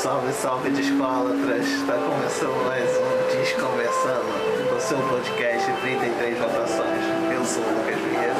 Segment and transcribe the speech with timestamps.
[0.00, 1.66] Salve, salve de escolatras!
[1.66, 7.04] Está começando mais um Desconversando, o seu podcast 33 votações.
[7.30, 8.34] Eu sou o Lucas Vieira.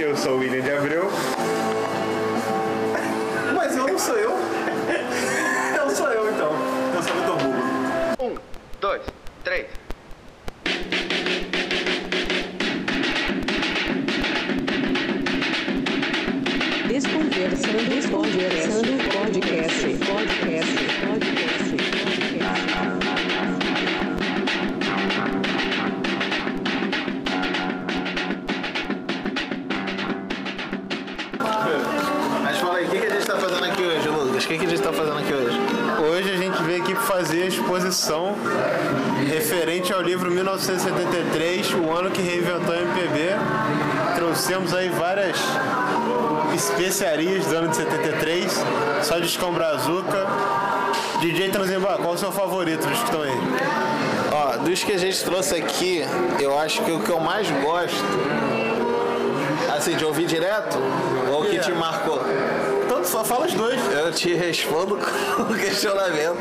[0.00, 1.08] Eu sou o William de Abreu.
[3.54, 4.32] Mas eu não sou eu.
[5.78, 6.50] eu sou eu então.
[6.96, 8.24] Eu sou o Vitor Hugo.
[8.24, 8.34] Um,
[8.80, 9.02] dois,
[9.44, 9.66] três.
[16.88, 18.85] Desconversando, desconversando,
[37.96, 38.34] exposição
[39.26, 43.30] referente ao livro 1973, o ano que reinventou a MPB.
[44.14, 45.38] Trouxemos aí várias
[46.54, 48.64] especiarias do ano de 73,
[49.02, 50.26] só discão brazuca.
[51.20, 53.32] DJ Transembar, qual o seu favorito dos que estão aí?
[54.30, 56.04] Ó, dos que a gente trouxe aqui,
[56.38, 58.04] eu acho que o que eu mais gosto,
[59.74, 60.78] assim, de ouvir direto,
[61.32, 62.20] ou o que te marcou?
[63.06, 63.80] Só fala os dois.
[63.92, 64.98] Eu te respondo
[65.36, 66.36] com o questionamento.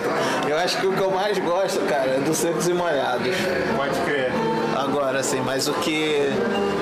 [0.47, 3.35] Eu acho que o que eu mais gosto, cara, é dos secos e molhados.
[3.77, 4.31] Pode crer.
[4.75, 6.33] Agora, assim, mas o que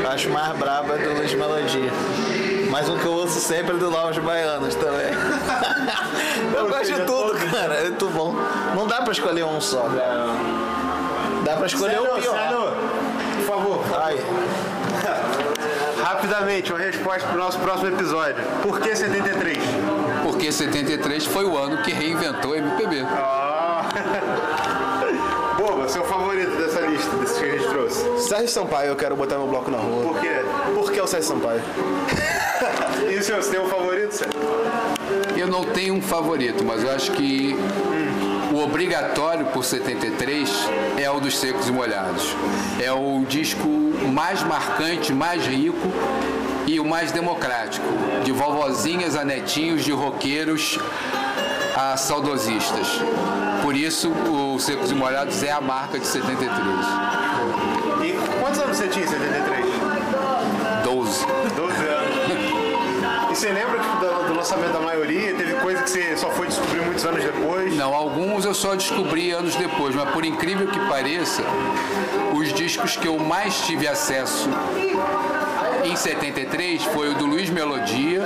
[0.03, 1.91] eu acho mais brabo é do Luiz Melodia.
[2.69, 5.11] Mas o que eu ouço sempre é do Novos Baianos também.
[6.57, 7.75] eu gosto de tudo, cara.
[7.75, 8.35] É muito bom.
[8.75, 9.87] Não dá pra escolher um só.
[11.43, 12.35] Dá pra escolher o Célio, pior.
[12.35, 12.73] Célio,
[13.35, 14.17] por favor, Aí.
[16.23, 18.41] Rapidamente, uma resposta pro nosso próximo episódio.
[18.61, 19.57] Por que 73?
[20.23, 23.01] Porque 73 foi o ano que reinventou a MPB.
[23.01, 23.89] Ah.
[25.59, 28.27] Boba, seu favorito dessa lista, desses que a gente trouxe.
[28.27, 30.13] Sérgio Sampaio, eu quero botar meu bloco na rua.
[30.13, 30.29] Por quê?
[30.73, 31.61] Por que o Sérgio Sampaio?
[33.11, 34.39] E o seu, você tem um favorito, Sérgio?
[35.35, 37.92] Eu não tenho um favorito, mas eu acho que o
[38.73, 40.49] obrigatório por 73
[40.97, 42.35] é o dos Secos e Molhados.
[42.81, 43.67] É o disco
[44.11, 45.93] mais marcante, mais rico
[46.65, 47.85] e o mais democrático.
[48.23, 50.79] De vovozinhas a netinhos, de roqueiros
[51.75, 52.99] a saudosistas.
[53.61, 56.51] Por isso, o Secos e Molhados é a marca de 73.
[58.01, 59.65] E quantos anos você tinha em 73?
[60.83, 61.25] 12.
[61.55, 62.02] 12 anos.
[63.33, 65.33] E você lembra tipo, do, do lançamento da maioria?
[65.33, 67.75] Teve coisa que você só foi descobrir muitos anos depois?
[67.75, 71.41] Não, alguns eu só descobri anos depois, mas por incrível que pareça,
[72.31, 74.47] os discos que eu mais tive acesso
[75.83, 78.21] em 73 foi o do Luiz Melodia,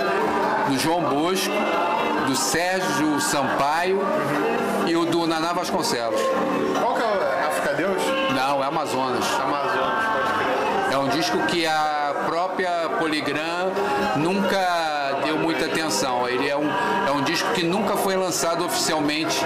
[0.68, 1.54] do João Bosco,
[2.26, 4.02] do Sérgio Sampaio
[4.88, 6.20] e o do Naná Vasconcelos.
[6.82, 8.04] Qual que é o África Deus?
[8.36, 9.26] Não, é Amazonas.
[9.40, 10.94] Amazonas, pode crer.
[10.94, 13.72] É um disco que a própria Polygram
[14.18, 14.97] nunca
[15.28, 16.28] deu muita atenção.
[16.28, 16.70] Ele é um,
[17.08, 19.38] é um disco que nunca foi lançado oficialmente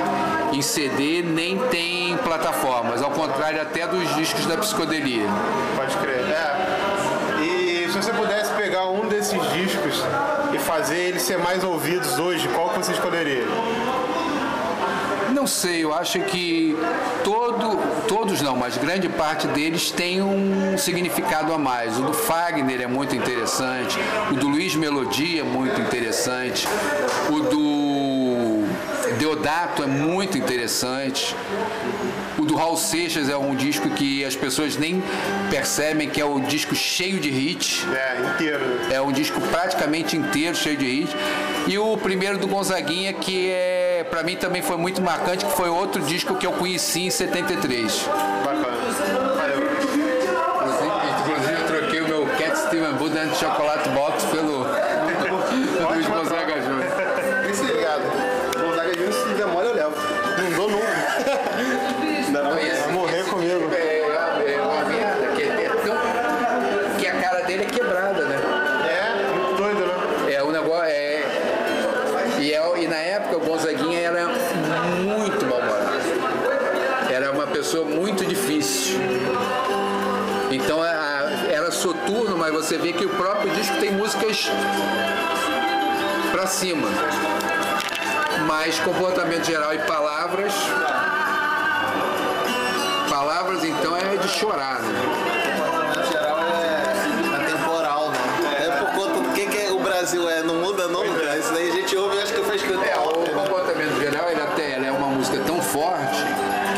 [0.53, 5.25] em CD, nem tem plataformas, ao contrário até dos discos da psicodelia.
[5.75, 6.19] Pode crer.
[6.19, 7.43] É.
[7.43, 10.03] E se você pudesse pegar um desses discos
[10.53, 13.45] e fazer eles ser mais ouvidos hoje, qual que você escolheria?
[15.41, 16.77] Não sei, eu acho que
[17.23, 21.97] todo, todos não, mas grande parte deles tem um significado a mais.
[21.97, 23.97] O do Fagner é muito interessante,
[24.29, 26.67] o do Luiz Melodia é muito interessante,
[27.27, 28.11] o do
[29.17, 31.35] Deodato é muito interessante.
[32.37, 35.03] O do Raul Seixas é um disco que as pessoas nem
[35.49, 37.85] percebem que é o disco cheio de hits.
[37.93, 38.63] É, inteiro.
[38.89, 41.15] É um disco praticamente inteiro, cheio de hits.
[41.67, 43.70] E o primeiro do Gonzaguinha, que é,
[44.11, 48.07] para mim também foi muito marcante, que foi outro disco que eu conheci em 73.
[48.43, 48.77] Bacana.
[49.37, 49.71] Valeu.
[51.21, 53.80] Inclusive, eu troquei o meu Cat Steven Buddha de Chocolate
[82.71, 84.49] você vê que o próprio disco tem músicas
[86.31, 86.87] pra cima.
[88.47, 90.53] Mas comportamento geral e palavras.
[93.09, 94.89] Palavras então é de chorar, né?
[95.97, 98.65] No geral é atemporal, né?
[98.65, 101.37] É por conta do que, que o Brasil é, não muda nunca.
[101.37, 103.33] Isso daí a gente ouve e acho que foi escrito É, o né?
[103.33, 106.23] comportamento geral, ele até ela é uma música tão forte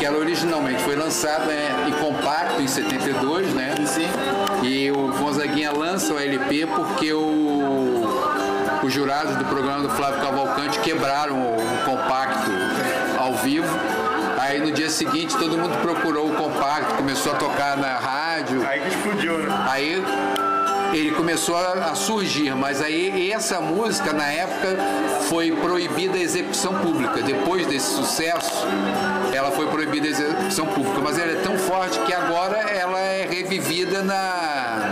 [0.00, 3.76] que ela originalmente foi lançada né, em compacto em 72, né?
[3.86, 4.08] Sim.
[5.94, 8.02] Lança o LP porque o,
[8.82, 12.50] os jurados do programa do Flávio Cavalcante quebraram o, o compacto
[13.16, 13.68] ao vivo.
[14.40, 18.66] Aí no dia seguinte todo mundo procurou o compacto, começou a tocar na rádio.
[18.66, 19.66] Aí que explodiu, né?
[19.70, 20.04] Aí
[20.92, 24.76] ele começou a, a surgir, mas aí essa música na época
[25.28, 27.22] foi proibida a execução pública.
[27.22, 28.66] Depois desse sucesso,
[29.32, 33.28] ela foi proibida a execução pública, mas ela é tão forte que agora ela é
[33.30, 34.90] revivida na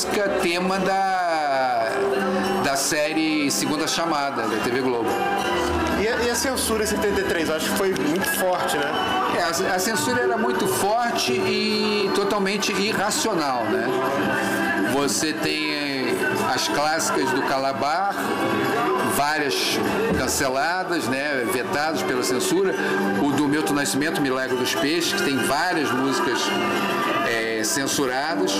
[0.00, 1.90] música tema da
[2.64, 5.10] da série Segunda Chamada da TV Globo.
[6.00, 7.50] E a, e a censura em 73?
[7.50, 8.90] Eu acho que foi muito forte, né?
[9.36, 13.86] É, a, a censura era muito forte e totalmente irracional, né?
[14.94, 15.70] Você tem
[16.54, 18.14] as clássicas do Calabar,
[19.14, 19.78] várias
[20.18, 22.74] canceladas, né, vetadas pela censura.
[23.22, 26.40] O do Milton Nascimento, Milagre dos Peixes, que tem várias músicas
[27.28, 28.52] é, censuradas.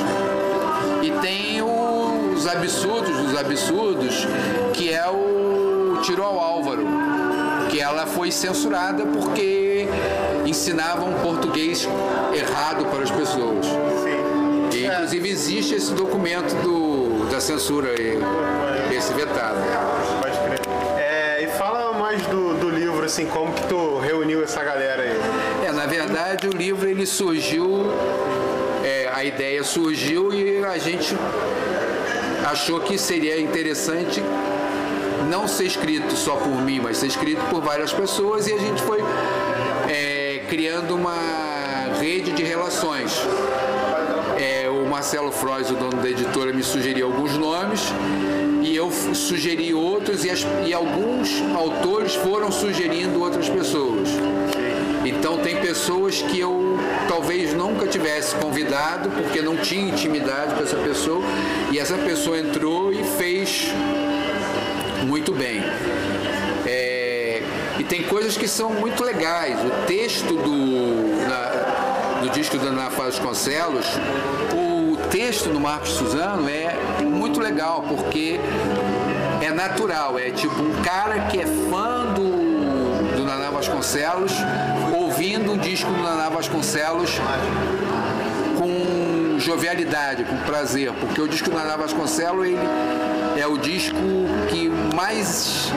[1.02, 4.26] E tem os absurdos dos absurdos,
[4.72, 6.86] que é o Tiro ao Álvaro,
[7.70, 9.86] que ela foi censurada porque
[10.46, 11.88] ensinavam português
[12.34, 13.66] errado para as pessoas.
[13.66, 14.76] Sim.
[14.76, 18.18] E, inclusive existe esse documento do, da censura, aí,
[18.96, 19.60] esse vetado.
[20.20, 20.60] Pode crer.
[20.98, 25.66] É, e fala mais do, do livro, assim, como que tu reuniu essa galera aí?
[25.66, 27.86] É, na verdade o livro ele surgiu,
[29.20, 31.14] a ideia surgiu e a gente
[32.50, 34.22] achou que seria interessante
[35.28, 38.80] não ser escrito só por mim, mas ser escrito por várias pessoas e a gente
[38.80, 38.98] foi
[39.90, 41.14] é, criando uma
[42.00, 43.12] rede de relações.
[44.38, 47.82] É, o Marcelo Frois, o dono da editora, me sugeriu alguns nomes
[48.62, 54.08] e eu sugeri outros e, as- e alguns autores foram sugerindo outras pessoas.
[55.04, 60.76] Então tem pessoas que eu talvez nunca tivesse convidado porque não tinha intimidade com essa
[60.76, 61.22] pessoa
[61.70, 63.68] e essa pessoa entrou e fez
[65.06, 65.62] muito bem.
[66.66, 67.42] É,
[67.78, 69.58] e tem coisas que são muito legais.
[69.64, 73.86] O texto do, na- do disco da Ana Vasconcelos,
[74.52, 78.38] o texto do Marcos Suzano é muito legal, porque
[79.40, 84.32] é natural, é tipo um cara que é fã do, do Naná Vasconcelos,
[85.20, 87.10] ouvindo o disco do Naná Vasconcelos
[88.56, 92.56] com jovialidade, com prazer, porque o disco do Naná Vasconcelos ele
[93.36, 93.98] é o disco
[94.48, 95.70] que mais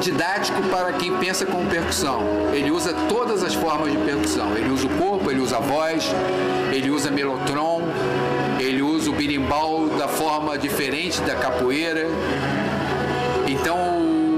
[0.00, 2.22] didático para quem pensa com percussão.
[2.52, 4.56] Ele usa todas as formas de percussão.
[4.56, 6.08] Ele usa o corpo, ele usa a voz,
[6.72, 7.82] ele usa melotron,
[8.60, 12.06] ele usa o birimbau da forma diferente da capoeira.
[13.48, 13.76] Então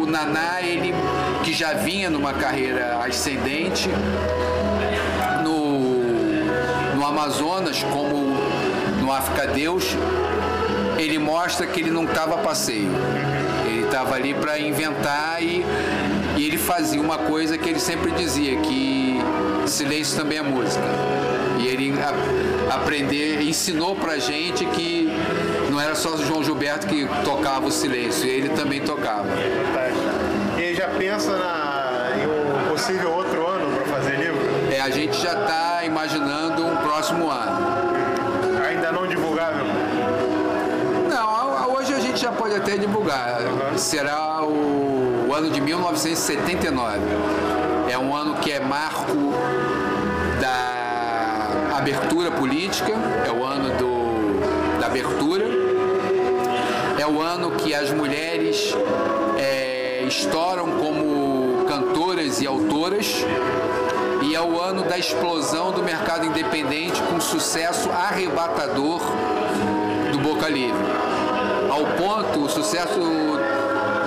[0.01, 0.95] o Naná, ele
[1.45, 3.91] que já vinha numa carreira ascendente
[5.43, 8.35] no, no Amazonas, como
[8.99, 9.85] no África Deus,
[10.97, 12.91] ele mostra que ele não estava passeio.
[13.67, 15.63] Ele estava ali para inventar e,
[16.39, 19.19] e ele fazia uma coisa que ele sempre dizia, que
[19.67, 20.85] silêncio também é música.
[21.59, 25.09] E ele a, aprender, ensinou pra gente que
[25.71, 29.29] não era só o João Gilberto que tocava o silêncio, ele também tocava.
[30.59, 34.41] E já pensa na, em um possível outro ano para fazer livro?
[34.73, 37.67] É, a gente já está imaginando um próximo ano.
[38.69, 39.65] Ainda não divulgável?
[41.09, 43.41] Não, hoje a gente já pode até divulgar.
[43.77, 46.99] Será o, o ano de 1979.
[47.91, 49.35] É um ano que é marco
[50.41, 52.93] da abertura política,
[53.27, 55.45] é o ano do, da abertura,
[56.99, 58.75] é o ano que as mulheres
[60.07, 63.25] estouram como cantoras e autoras.
[64.23, 69.01] E é o ano da explosão do mercado independente com sucesso arrebatador
[70.13, 70.85] do Boca Livre.
[71.71, 72.99] Ao ponto, o sucesso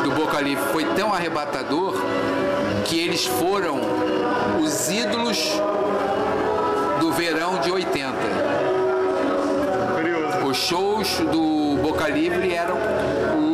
[0.03, 1.93] do Boca Livre foi tão arrebatador
[2.85, 3.79] que eles foram
[4.61, 5.37] os ídolos
[6.99, 8.13] do verão de 80.
[9.93, 10.47] Curioso.
[10.47, 12.77] Os shows do Boca Livre eram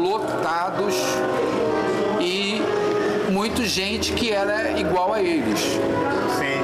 [0.01, 0.95] lotados
[3.65, 5.59] gente que era igual a eles.
[5.59, 6.63] Sim.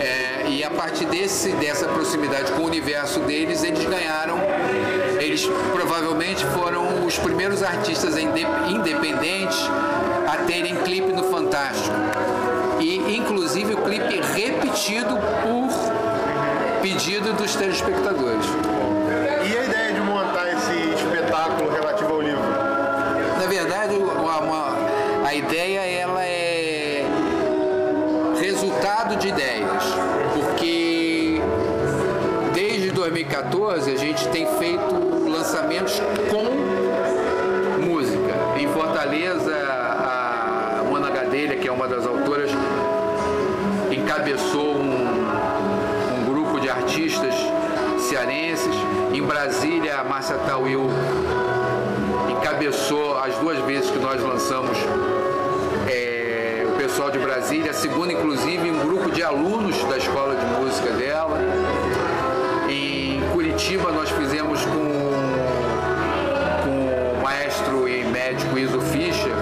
[0.00, 4.38] É, e a partir desse, dessa proximidade com o universo deles, eles ganharam.
[5.20, 9.58] Eles provavelmente foram os primeiros artistas inde- independentes
[10.28, 11.94] a terem clipe no Fantástico.
[12.80, 18.44] E inclusive o clipe repetido por pedido dos telespectadores.
[34.14, 36.44] gente tem feito lançamentos com
[37.84, 38.32] música.
[38.56, 42.50] Em Fortaleza, a Mona Gadelha, que é uma das autoras,
[43.90, 45.26] encabeçou um,
[46.16, 47.34] um grupo de artistas
[47.98, 48.74] cearenses.
[49.12, 50.88] Em Brasília, a Márcia Tauil
[52.30, 54.78] encabeçou as duas vezes que nós lançamos
[55.90, 60.46] é, o pessoal de Brasília, a segunda inclusive um grupo de alunos da escola de
[60.60, 61.40] música dela.
[63.64, 65.10] Curitiba nós fizemos com,
[66.64, 69.32] com o maestro e médico Iso Fischer,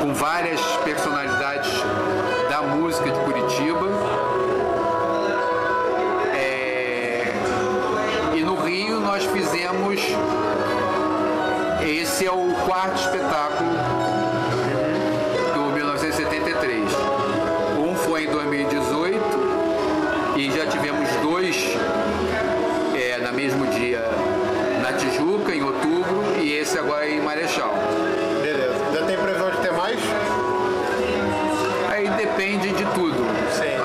[0.00, 1.68] com várias personalidades
[2.48, 3.88] da música de Curitiba.
[6.32, 7.32] É,
[8.36, 10.00] e no Rio nós fizemos.
[11.84, 13.57] Esse é o quarto espetáculo
[24.90, 27.74] na Tijuca, em outubro, e esse agora em Marechal.
[28.42, 28.74] Beleza.
[28.94, 30.00] Já tem previsão de ter mais?
[31.90, 33.16] Aí depende de tudo.
[33.54, 33.77] Até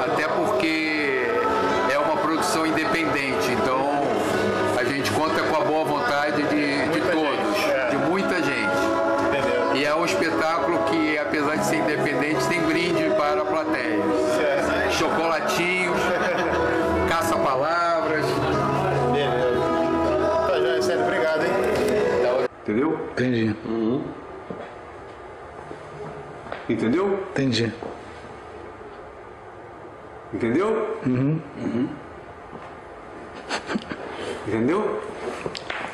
[23.24, 23.56] Entendi.
[26.68, 27.28] Entendeu?
[27.32, 27.74] Entendi.
[30.34, 31.00] Entendeu?
[31.06, 31.40] Uhum.
[34.46, 35.04] Entendeu?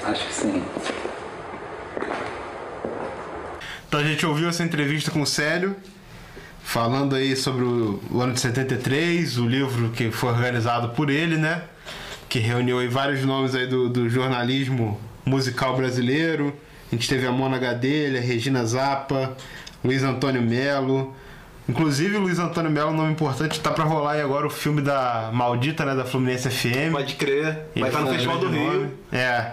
[0.04, 0.64] Acho que sim.
[3.88, 5.76] Então a gente ouviu essa entrevista com o Célio,
[6.64, 11.38] falando aí sobre o, o ano de 73, o livro que foi organizado por ele,
[11.38, 11.64] né?
[12.28, 16.56] Que reuniu aí vários nomes aí do, do jornalismo musical brasileiro.
[16.92, 19.36] A gente teve a Mona Gadelha, Regina Zappa,
[19.84, 21.14] Luiz Antônio Melo.
[21.68, 25.30] Inclusive, Luiz Antônio Melo, um nome importante, tá pra rolar aí agora o filme da
[25.32, 25.94] Maldita, né?
[25.96, 26.92] Da Fluminense FM.
[26.92, 27.66] Pode crer.
[27.76, 28.74] Ele Vai estar no foi Festival do Rio.
[28.74, 28.92] nome.
[29.12, 29.52] É.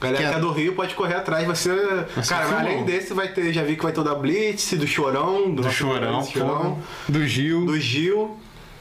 [0.00, 1.44] Galera Que é- é do Rio pode correr atrás.
[1.44, 2.06] Vai ser.
[2.22, 2.60] ser cara, filmão.
[2.64, 3.52] além desse, vai ter.
[3.52, 6.78] Já vi que vai ter o da Blitz, do Chorão, do, Do Chorão, Chorão.
[7.08, 7.66] Do Gil.
[7.66, 8.38] do Gil.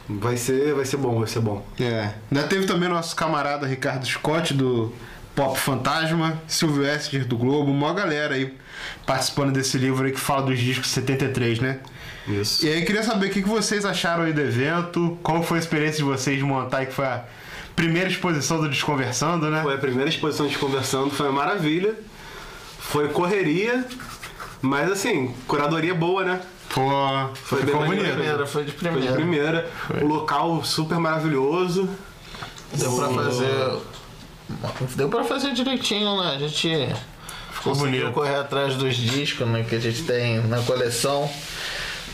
[0.08, 1.66] Vai ser, vai ser bom, vai ser bom.
[1.80, 2.12] É.
[2.32, 4.94] Ainda teve também nosso camarada Ricardo Scott do
[5.38, 8.58] Pop Fantasma, Silvio Ester do Globo, uma galera aí
[9.06, 11.79] participando desse livro aí que fala dos discos 73, né?
[12.27, 12.65] Isso.
[12.65, 15.98] E aí queria saber o que vocês acharam aí do evento, como foi a experiência
[15.98, 17.24] de vocês de montar aí que foi a
[17.75, 19.62] primeira exposição do Desconversando, né?
[19.62, 21.94] Foi a primeira exposição de conversando, foi uma maravilha.
[22.79, 23.86] Foi correria,
[24.60, 26.41] mas assim, curadoria boa, né?
[26.74, 26.82] Pô,
[27.36, 28.10] Foi ficou bem bonito.
[28.10, 28.48] maneiro.
[28.48, 29.70] foi de Foi de primeira.
[30.01, 31.88] O local super maravilhoso.
[32.74, 33.97] Deu pra fazer.
[34.96, 36.36] Deu pra fazer direitinho, né?
[36.36, 36.70] A gente
[37.51, 38.13] Ficou conseguiu bonito.
[38.13, 41.30] correr atrás dos discos né, que a gente tem na coleção,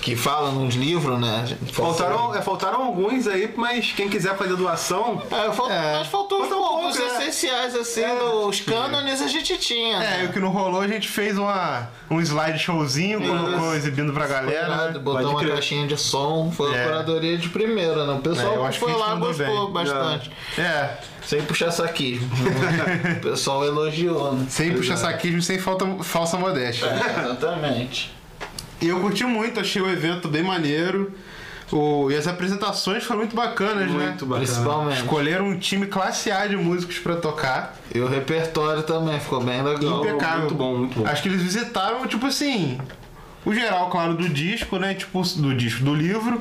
[0.03, 1.45] que fala nos livros, né?
[1.72, 6.00] Faltaram, é, faltaram alguns aí, mas quem quiser fazer doação, É, fal- É.
[6.00, 7.17] Mas faltou os Faltou um poucos pouco, é.
[7.22, 8.15] essenciais, assim, É.
[8.19, 10.03] dos cânones a gente tinha.
[10.03, 10.29] É, e né?
[10.29, 14.91] o que não rolou, a gente fez uma, um slide showzinho, colocou exibindo pra galera.
[14.91, 15.00] Né?
[15.00, 15.53] botou uma crer.
[15.53, 16.81] caixinha de som, foi É.
[16.83, 18.13] a curadoria de primeira, né?
[18.13, 19.72] O É, pessoal foi lá gostou bem.
[19.74, 20.31] bastante.
[20.57, 22.29] É, Sem puxar saquismo.
[23.17, 24.45] o pessoal elogiou, né?
[24.50, 26.88] sem puxar saquismo, sem falta, falsa modéstia.
[26.88, 28.12] É, exatamente.
[28.83, 31.11] E eu curti muito, achei o evento bem maneiro.
[31.71, 34.07] O, e as apresentações foram muito bacanas, né?
[34.07, 34.45] muito bacana.
[34.45, 34.97] Principalmente.
[34.99, 37.77] Escolheram um time classe A de músicos pra tocar.
[37.95, 40.01] E o repertório também ficou bem legal.
[40.01, 40.39] Impecável.
[40.41, 41.07] muito bom, muito bom.
[41.07, 42.77] Acho que eles visitaram, tipo assim,
[43.45, 44.93] o geral, claro, do disco, né?
[44.93, 46.37] Tipo, do disco, do livro.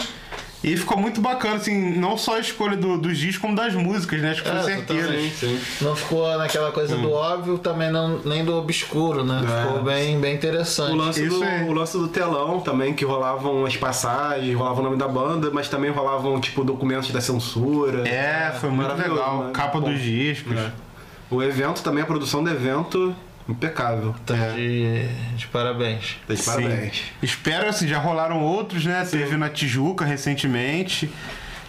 [0.64, 4.20] E ficou muito bacana, assim, não só a escolha do- dos discos, como das músicas,
[4.22, 4.30] né?
[4.30, 5.32] Acho que É, certeiras.
[5.80, 7.02] Não ficou naquela coisa Hum.
[7.02, 9.42] do óbvio, também não, nem do obscuro, né?
[9.44, 9.62] É.
[9.66, 10.92] Ficou bem, bem interessante.
[10.92, 11.64] O lance, Isso do, é.
[11.68, 15.68] o lance do telão também, que rolavam as passagens, rolava o nome da banda, mas
[15.68, 18.06] também rolavam, tipo, documentos da censura.
[18.08, 19.44] É, foi muito legal.
[19.46, 19.50] né?
[19.52, 19.90] Capa Bom.
[19.90, 20.56] dos discos.
[20.56, 20.70] É.
[21.28, 23.14] O evento também, a produção do evento,
[23.48, 24.14] impecável.
[24.26, 25.06] Tá de,
[25.36, 26.16] de parabéns.
[26.26, 26.50] Tá de Sim.
[26.50, 27.02] parabéns.
[27.22, 29.06] Espero, assim, já rolaram outros, né?
[29.10, 31.10] Teve na Tijuca recentemente.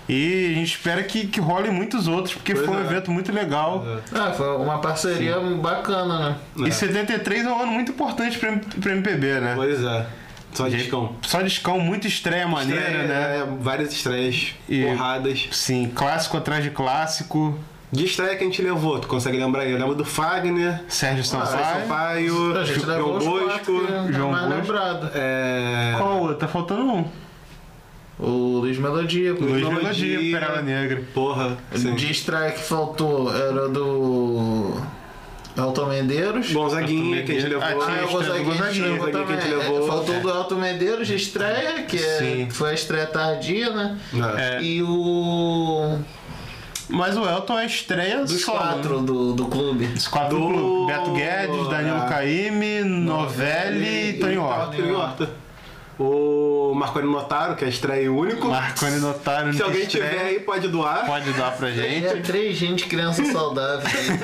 [0.08, 2.84] E a gente espera que, que role muitos outros, porque Pois foi um é.
[2.86, 3.86] evento muito legal.
[4.13, 6.68] Ah, foi uma parceria bacana, né?
[6.68, 8.51] E 73 é um ano muito importante pra,
[8.82, 9.53] pra MPB, né?
[9.56, 10.06] Pois é.
[10.51, 11.15] Só discão.
[11.24, 13.38] Só discão, muita estreia maneira, Estreia, né?
[13.39, 15.48] é, várias estreias, E- porradas.
[15.51, 17.58] Sim, clássico atrás de clássico.
[17.94, 19.72] De estreia que a gente levou, tu consegue lembrar aí?
[19.72, 21.82] Eu lembro do Fagner, Sérgio Zé Sampaio.
[21.82, 24.60] Sampaio, A gente João Bosco, é João mais Bosco.
[24.62, 25.12] lembrado.
[25.14, 25.94] é...
[25.98, 26.36] Qual outro?
[26.38, 27.06] Tá faltando um.
[28.20, 29.34] O Luiz Melodia.
[29.34, 29.72] Luiz Melodia.
[30.18, 31.04] Melodia, Perala Negra.
[31.14, 31.94] Porra, sim.
[31.94, 34.76] De estreia que faltou era do
[35.58, 36.52] Elton Medeiros.
[36.52, 37.64] Gonzaguinha, que a gente levou.
[37.64, 39.84] Ah, Ah, tinha o Gonzaguinha Gonzaguinha que a gente levou.
[39.84, 43.98] É, Faltou do Elton Medeiros de estreia, que é- foi a estreia tardia, né?
[44.38, 44.62] É.
[44.64, 46.00] E o.
[46.90, 49.06] Mas o Elton é estreia Dos solo, quatro né?
[49.06, 49.86] do, do clube.
[49.96, 50.92] Os quatro do, Do- clube.
[50.94, 52.10] Beto Guedes, Danilo é.
[52.10, 54.75] Caymmi, Novelli e Tony Horta.
[54.75, 55.30] Tony Horta.
[56.00, 58.48] O Marconi Notaro, que é estreia único.
[58.48, 61.06] Marconi Notário Se alguém tiver estreia, aí, pode doar.
[61.06, 62.22] pode dar pra É gente.
[62.24, 63.80] três gente criança saudável.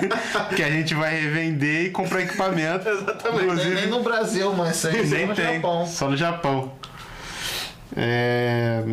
[0.56, 2.89] Que a gente vai revender e comprar equipamento.
[2.89, 3.56] Exatamente.
[3.62, 5.86] Tem nem no Brasil, mas isso aí só Nem no tem, Japão.
[5.86, 6.72] só no Japão.
[7.96, 8.84] É...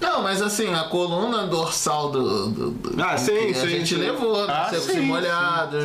[0.00, 2.48] Não, mas assim, a coluna dorsal do.
[2.50, 4.00] do- do- Ah, que sim, a sim, gente sim.
[4.00, 4.52] levou, né?
[4.56, 5.84] Ah, Secos sim, e molhados,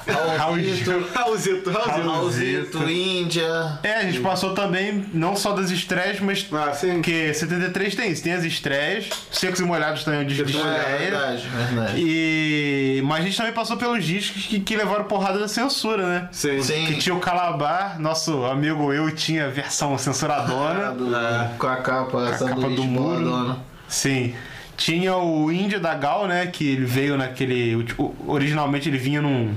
[0.37, 1.05] Raulzito.
[1.13, 3.79] Raulzito, Raulzito, Índia.
[3.83, 6.45] é, a gente passou também, não só das estreias, mas.
[6.51, 6.93] Ah, sim.
[6.95, 10.53] Porque 73 tem isso, tem as estreias, Secos e Molhados também é um disco de
[10.53, 10.99] Secos e É, estreia.
[11.11, 11.93] verdade, verdade.
[11.97, 13.01] E...
[13.05, 16.29] Mas a gente também passou pelos discos que, que levaram porrada da censura, né?
[16.31, 16.61] Sim.
[16.61, 16.85] Sim.
[16.85, 20.91] Que tinha o Calabar, nosso amigo eu tinha a versão censuradona.
[20.91, 21.11] Do-
[21.57, 23.55] Com a capa, a capa do muro.
[23.87, 24.33] Sim.
[24.77, 26.47] Tinha o Índia da Gal, né?
[26.47, 27.85] Que ele veio naquele.
[28.25, 29.53] Originalmente ele vinha num.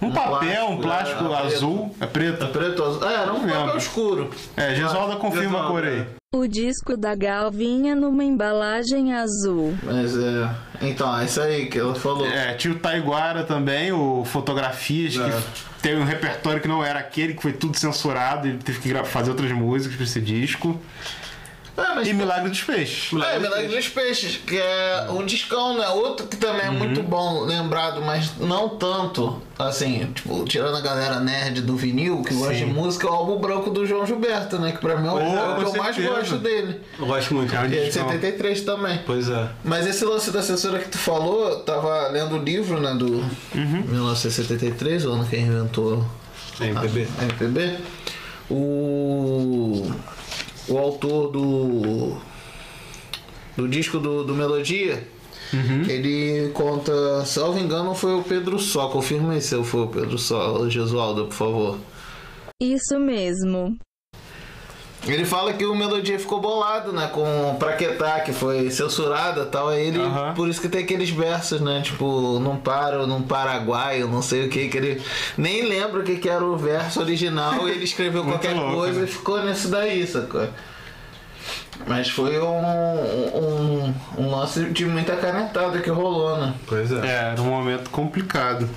[0.00, 1.54] Um, papel, um plástico, plástico é, preto.
[1.56, 1.94] azul.
[2.00, 2.46] É preto?
[2.48, 3.08] Preto, azul.
[3.08, 3.60] É, era um lembro.
[3.60, 4.30] papel escuro.
[4.56, 6.00] É, Gesualda confirma a cor aí.
[6.00, 6.06] é.
[6.34, 9.74] O disco da Gal vinha numa embalagem azul.
[9.82, 10.50] Mas é.
[10.82, 12.26] Então, é isso aí que ela falou.
[12.26, 15.30] É, tinha o Taiguara também, o Fotografias, É.
[15.30, 18.94] que teve um repertório que não era aquele, que foi tudo censurado, ele teve que
[19.04, 20.78] fazer outras músicas pra esse disco.
[21.78, 23.12] É, mas E Milagre dos Peixes.
[23.22, 25.88] É, Milagre dos Peixes, que é um discão, né?
[25.88, 29.40] Outro que também é muito bom, lembrado, mas não tanto.
[29.56, 33.38] Assim, tipo, tirando a galera nerd do vinil, que gosta de música, é o álbum
[33.38, 34.72] branco do João Gilberto, né?
[34.72, 36.80] Que pra mim é o, Oh, é o que eu mais gosto dele.
[36.98, 37.54] Eu gosto muito.
[37.54, 38.08] É um é de discão.
[38.08, 39.00] 73 também.
[39.06, 39.48] Pois é.
[39.64, 43.24] Mas esse lance da censura que tu falou, eu tava lendo o livro, né, do
[43.54, 46.04] 1973, o ano que inventou
[46.60, 47.08] MPB.
[47.18, 47.78] a MPB.
[48.50, 49.90] O,
[50.68, 52.16] o autor do,
[53.56, 55.02] do disco do, do Melodia,
[55.88, 58.88] ele conta, salvo engano, foi o Pedro Só.
[58.88, 61.78] Confirma aí se foi o Pedro Só, Gesualdo, por favor.
[62.60, 63.78] Isso mesmo.
[65.06, 67.08] Ele fala que o Melodia ficou bolado, né?
[67.12, 69.68] Com Praquetá, que foi censurada e tal.
[69.68, 70.00] Aí ele.
[70.34, 71.80] Por isso que tem aqueles versos, né?
[71.82, 74.68] Tipo, não paro num Paraguai, eu não sei o que.
[74.68, 75.02] que ele
[75.36, 77.68] nem lembra o que, que era o verso original.
[77.68, 79.06] e ele escreveu qualquer louco, coisa né?
[79.06, 80.48] e ficou nisso daí, sacou?
[81.86, 86.52] Mas foi um, um, um lance de muita canetada que rolou, né?
[86.66, 87.06] Pois é.
[87.06, 88.68] É, era um momento complicado.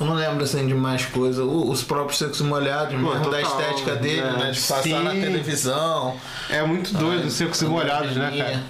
[0.00, 1.42] Eu não lembro assim de mais coisa.
[1.44, 4.32] Os próprios secos molhados, mesmo da total, estética dele, é.
[4.32, 4.50] né?
[4.52, 5.02] De passar Sim.
[5.02, 6.16] na televisão.
[6.48, 8.62] É muito doido Ai, os secos e molhados, né, cara?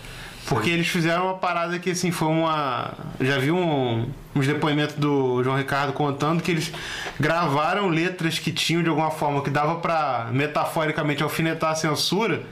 [0.46, 2.92] Porque eles fizeram uma parada que, assim, foi uma.
[3.20, 6.72] Já vi um, uns depoimentos do João Ricardo contando que eles
[7.20, 12.42] gravaram letras que tinham, de alguma forma, que dava pra, metaforicamente, alfinetar a censura,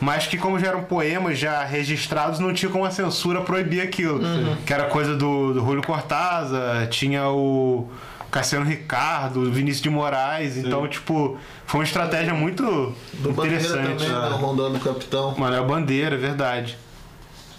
[0.00, 4.20] mas que, como já eram poemas já registrados, não tinha como a censura proibir aquilo.
[4.64, 7.88] Que era coisa do, do Julio Cortázar, tinha o
[8.30, 10.56] Cassiano Ricardo, o Vinícius de Moraes.
[10.56, 12.62] Então, tipo, foi uma estratégia muito
[13.14, 14.04] Do Bandeira interessante.
[14.04, 14.36] também, né?
[14.36, 15.34] Rondando o Capitão.
[15.38, 16.76] Mano, é a bandeira, é verdade.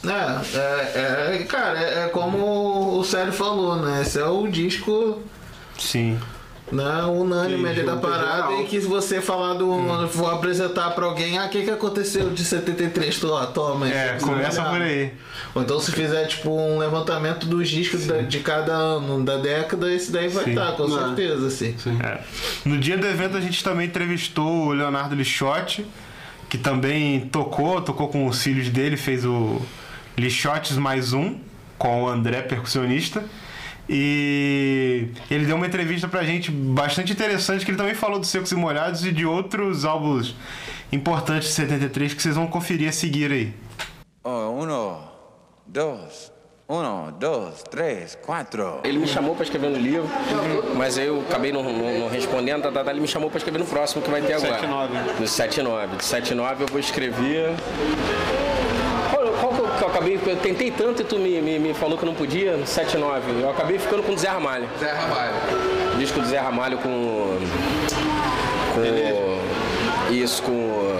[0.06, 4.04] É, é, é, cara, é, é como o Célio falou, né?
[4.04, 5.22] Esse é o disco
[5.78, 6.20] Sim.
[6.72, 8.62] Né, unânime da parada geral.
[8.62, 10.08] e que se você falar do.
[10.08, 13.18] Vou apresentar pra alguém, ah, o que, que aconteceu de 73?
[13.20, 13.88] Tu, ó, toma.
[13.90, 14.70] É, começa né?
[14.70, 15.12] por aí.
[15.56, 19.92] Ou então se fizer tipo um levantamento dos discos da- de cada ano, da década,
[19.94, 20.50] esse daí vai Sim.
[20.52, 21.08] estar, com Não.
[21.16, 21.76] certeza, assim.
[22.04, 22.20] É.
[22.66, 25.86] No dia do evento a gente também entrevistou o Leonardo Lixotti,
[26.50, 29.62] que também tocou, tocou com os filhos dele, fez o
[30.18, 31.38] Lixotes mais um,
[31.78, 33.24] com o André, percussionista.
[33.90, 38.52] E ele deu uma entrevista pra gente bastante interessante, que ele também falou dos Secos
[38.52, 40.36] e Molhados e de outros álbuns
[40.92, 43.54] importantes de 73 que vocês vão conferir a seguir aí.
[44.24, 45.00] Oh, uno,
[45.66, 46.32] dos,
[46.68, 48.82] uno, dos, três, quatro.
[48.84, 50.06] Ele me chamou para escrever no livro,
[50.76, 53.60] mas eu acabei não, não- não respondendo, tá, tá, tá, ele me chamou para escrever
[53.60, 54.60] no próximo que vai ter agora.
[54.68, 55.20] 7-9.
[55.20, 55.96] No 79.
[55.96, 57.52] Do 79 eu vou escrever.
[59.14, 60.20] Qual, qual que eu, que eu acabei.
[60.26, 63.42] Eu tentei tanto e tu me, me, me falou que não podia, no 79.
[63.42, 64.68] Eu acabei ficando com o Zé Ramalho.
[64.80, 65.34] Zé Ramalho.
[65.98, 67.38] Disco do Zé Ramalho com.
[68.74, 70.14] Com.
[70.14, 70.98] Isso, com.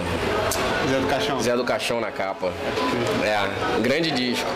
[0.90, 1.40] Zé do Caixão.
[1.40, 2.52] Zé do Caixão na capa.
[3.22, 4.48] É, grande disco.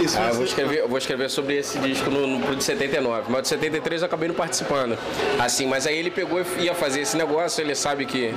[0.00, 2.64] Isso Ah, eu, vou escrever, eu vou escrever sobre esse disco no, no pro de
[2.64, 3.24] 79.
[3.28, 4.98] Mas o de 73 eu acabei não participando.
[5.38, 8.34] Assim, mas aí ele pegou e ia fazer esse negócio, ele sabe que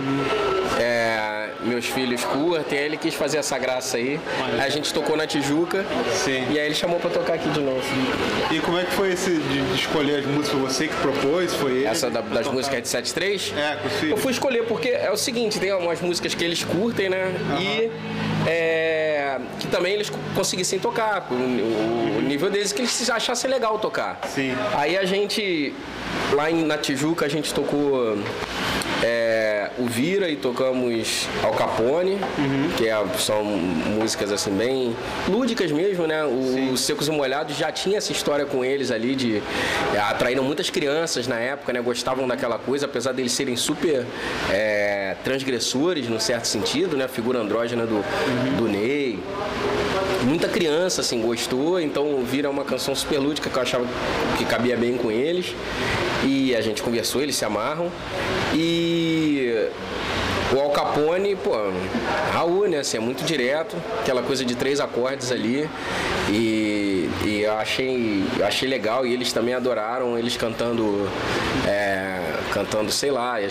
[0.80, 4.20] é, meus filhos curtem, aí ele quis fazer essa graça aí.
[4.60, 5.86] Aí a gente tocou na Tijuca.
[6.14, 6.46] Sim.
[6.52, 7.82] E aí ele chamou pra tocar aqui de novo.
[8.52, 10.60] E como é que foi esse de, de escolher as músicas?
[10.60, 11.54] Você que propôs?
[11.56, 11.86] Foi ele?
[11.86, 12.52] Essa da- das Tocar?
[12.54, 13.54] músicas de 73?
[13.58, 14.12] É, com os filhos.
[14.12, 17.32] Eu fui escolher porque é o seguinte, tem umas músicas que eles curtem, né?
[17.60, 17.92] E
[18.48, 23.50] é, é, que também eles conseguissem tocar, o, o- o nível deles que eles achassem
[23.50, 24.20] legal tocar.
[24.28, 24.56] Sim.
[24.76, 25.74] Aí a gente,
[26.34, 28.18] lá em, na Tijuca, a gente tocou
[29.04, 32.18] é, o Vira e tocamos Al Capone,
[32.78, 34.96] que é- são músicas assim bem
[35.28, 36.24] lúdicas mesmo, né?
[36.24, 39.42] O, os Secos e Molhados já tinha essa história com eles ali de
[39.94, 41.82] é, atraíram muitas crianças na época, né?
[41.82, 44.06] Gostavam daquela coisa, apesar deles serem super
[44.50, 47.06] é, transgressores, num certo sentido, né?
[47.06, 48.04] A figura andrógena do,
[48.58, 49.20] do Ney
[50.24, 53.86] muita criança assim gostou, então vira uma canção super lúdica que eu achava
[54.38, 55.56] que cabia bem com eles.
[56.24, 57.92] E a gente conversou, eles se amarram.
[58.54, 59.41] E
[60.54, 61.52] o Al Capone, pô,
[62.34, 62.80] Raul, né?
[62.80, 65.70] Assim, é muito direto, aquela coisa de três acordes ali.
[66.30, 71.10] E, e eu achei, achei legal e eles também adoraram, eles cantando,
[71.68, 72.20] é,
[72.52, 73.48] cantando, sei lá, é,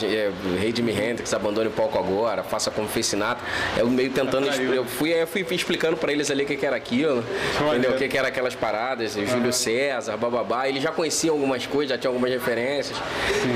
[0.58, 3.42] Rei Jimi Hendrix, abandone o palco agora, faça como fez Sinatra.
[3.76, 6.66] Eu meio tentando, expli- eu fui, eu fui explicando pra eles ali o que, que
[6.66, 7.24] era aquilo,
[7.68, 7.92] entendeu?
[7.92, 10.68] O que, que era aquelas paradas, Júlio César, bababá.
[10.68, 12.96] Eles já conheciam algumas coisas, já tinham algumas referências.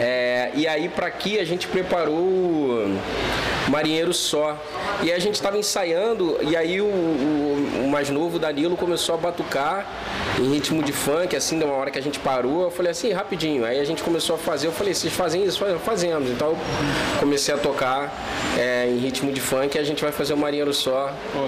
[0.00, 2.87] É, e aí pra aqui a gente preparou
[3.68, 4.57] Marinheiro Só.
[5.03, 9.18] E a gente estava ensaiando, e aí o, o- o mais novo, Danilo, começou a
[9.18, 9.87] batucar
[10.38, 13.12] em ritmo de funk, assim, de uma hora que a gente parou, eu falei assim,
[13.12, 13.64] rapidinho.
[13.64, 15.64] Aí a gente começou a fazer, eu falei, vocês fazem isso?
[15.85, 16.31] Fazemos.
[16.31, 16.59] Então eu
[17.20, 18.12] comecei a tocar
[18.59, 21.40] é, em ritmo de funk e a gente vai fazer o Marinheiro Só Pô,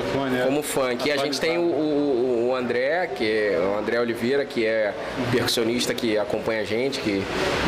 [0.45, 1.07] como funk.
[1.09, 2.26] E a gente tem o, o-
[2.57, 4.93] o André, que é o André Oliveira, que é
[5.31, 7.23] percussionista que acompanha a gente, que,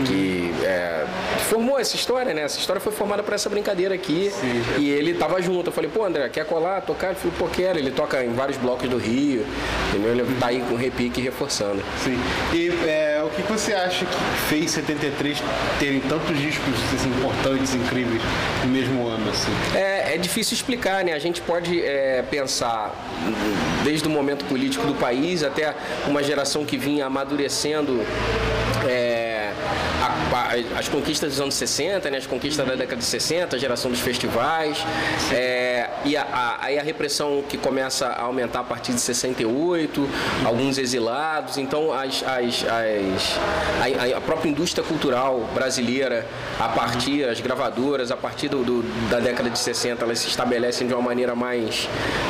[0.07, 1.05] que é,
[1.48, 2.42] formou essa história, né?
[2.42, 4.33] Essa história foi formada para essa brincadeira aqui.
[4.79, 5.68] E ele tava junto.
[5.68, 7.09] Eu falei, pô, André, quer colar, tocar?
[7.09, 7.79] Ele falou, pô, quero.
[7.79, 9.44] Ele toca em vários blocos do Rio,
[9.90, 10.12] entendeu?
[10.12, 11.83] Ele tá aí com repique reforçando.
[12.03, 12.18] Sim.
[12.53, 13.08] E é,
[13.42, 14.16] o que você acha que
[14.48, 15.42] fez 73
[15.79, 18.22] terem tantos discos assim, importantes, incríveis,
[18.64, 19.53] no mesmo ano, assim?
[19.74, 21.12] É, é difícil explicar, né?
[21.12, 22.94] A gente pode é, pensar
[23.85, 25.74] desde o momento político do país até
[26.07, 28.01] uma geração que vinha amadurecendo.
[28.88, 29.53] é,
[30.77, 34.01] as conquistas dos anos 60, né, as conquistas da década de 60, a geração dos
[34.01, 34.79] festivais,
[35.33, 40.08] é, e a, a- aí a repressão que começa a aumentar a partir de 68,
[40.44, 43.38] alguns exilados, então as, as- as-
[44.14, 46.26] a, a própria indústria cultural brasileira,
[46.58, 50.87] a partir, as gravadoras, a partir do, do- da década de 60, elas se estabelecem
[50.87, 51.88] de uma maneira mais,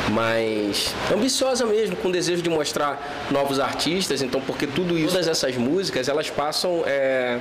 [0.09, 5.55] mais ambiciosa mesmo, com desejo de mostrar novos artistas, então porque tudo isso, todas essas
[5.55, 7.37] músicas, elas passam é,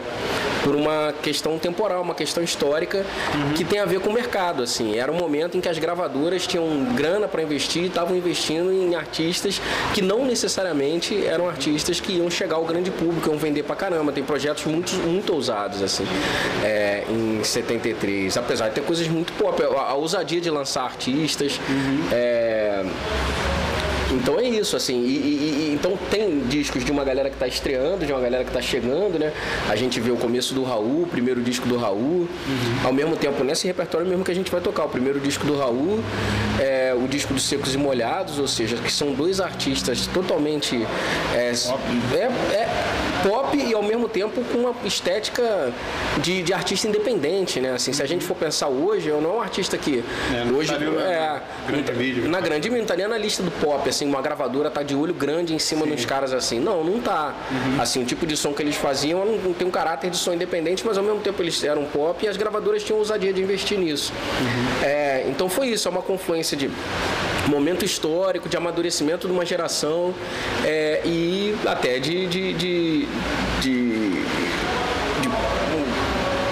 [0.65, 3.05] por uma questão temporal, uma questão histórica
[3.57, 4.97] que tem a ver com o mercado, assim.
[4.99, 8.95] Era um momento em que as gravadoras tinham grana para investir e estavam investindo em
[8.95, 9.61] artistas
[9.95, 14.13] que não necessariamente eram artistas que iam chegar ao grande público, iam vender pra caramba.
[14.13, 16.05] Tem projetos muito, muito ousados, assim,
[16.65, 18.37] é, em 73.
[18.37, 21.61] Apesar de ter coisas muito pop, a, a ousadia de lançar artistas.
[22.13, 22.85] é,
[24.13, 25.03] então é isso, assim.
[25.03, 28.43] E, e- e- então tem discos de uma galera que está estreando, de uma galera
[28.45, 29.33] que está chegando, né?
[29.69, 32.29] A gente vê o começo do Raul, o primeiro disco do Raul.
[32.85, 35.57] Ao mesmo tempo, nesse repertório mesmo que a gente vai tocar, o primeiro disco do
[35.59, 36.01] Raul,
[36.61, 40.87] é, o disco dos Secos e Molhados, ou seja, que são dois artistas totalmente
[41.35, 41.53] é,
[42.15, 42.69] é- é
[43.23, 45.73] pop e ao mesmo tempo com uma estética
[46.19, 47.73] de, de artista independente, né?
[47.73, 50.73] Assim, se a gente for pensar hoje, eu não é um artista que É, hoje
[50.73, 54.07] tá na é, grande na grande mídia, não tá nem na lista do pop, assim,
[54.07, 56.61] uma gravadora tá de olho grande em cima dos caras assim.
[56.61, 57.35] Não, não tá.
[57.81, 60.33] Assim, o tipo de som que eles faziam não, não tem um caráter de som
[60.33, 63.79] independente, mas ao mesmo tempo eles eram pop e as gravadoras tinham ousadia de investir
[63.79, 64.13] nisso.
[64.83, 66.71] É, então foi isso, é uma confluência de
[67.49, 70.15] momento histórico, de amadurecimento de uma geração
[70.65, 73.09] é, e até de, de, de,
[73.61, 74.19] de-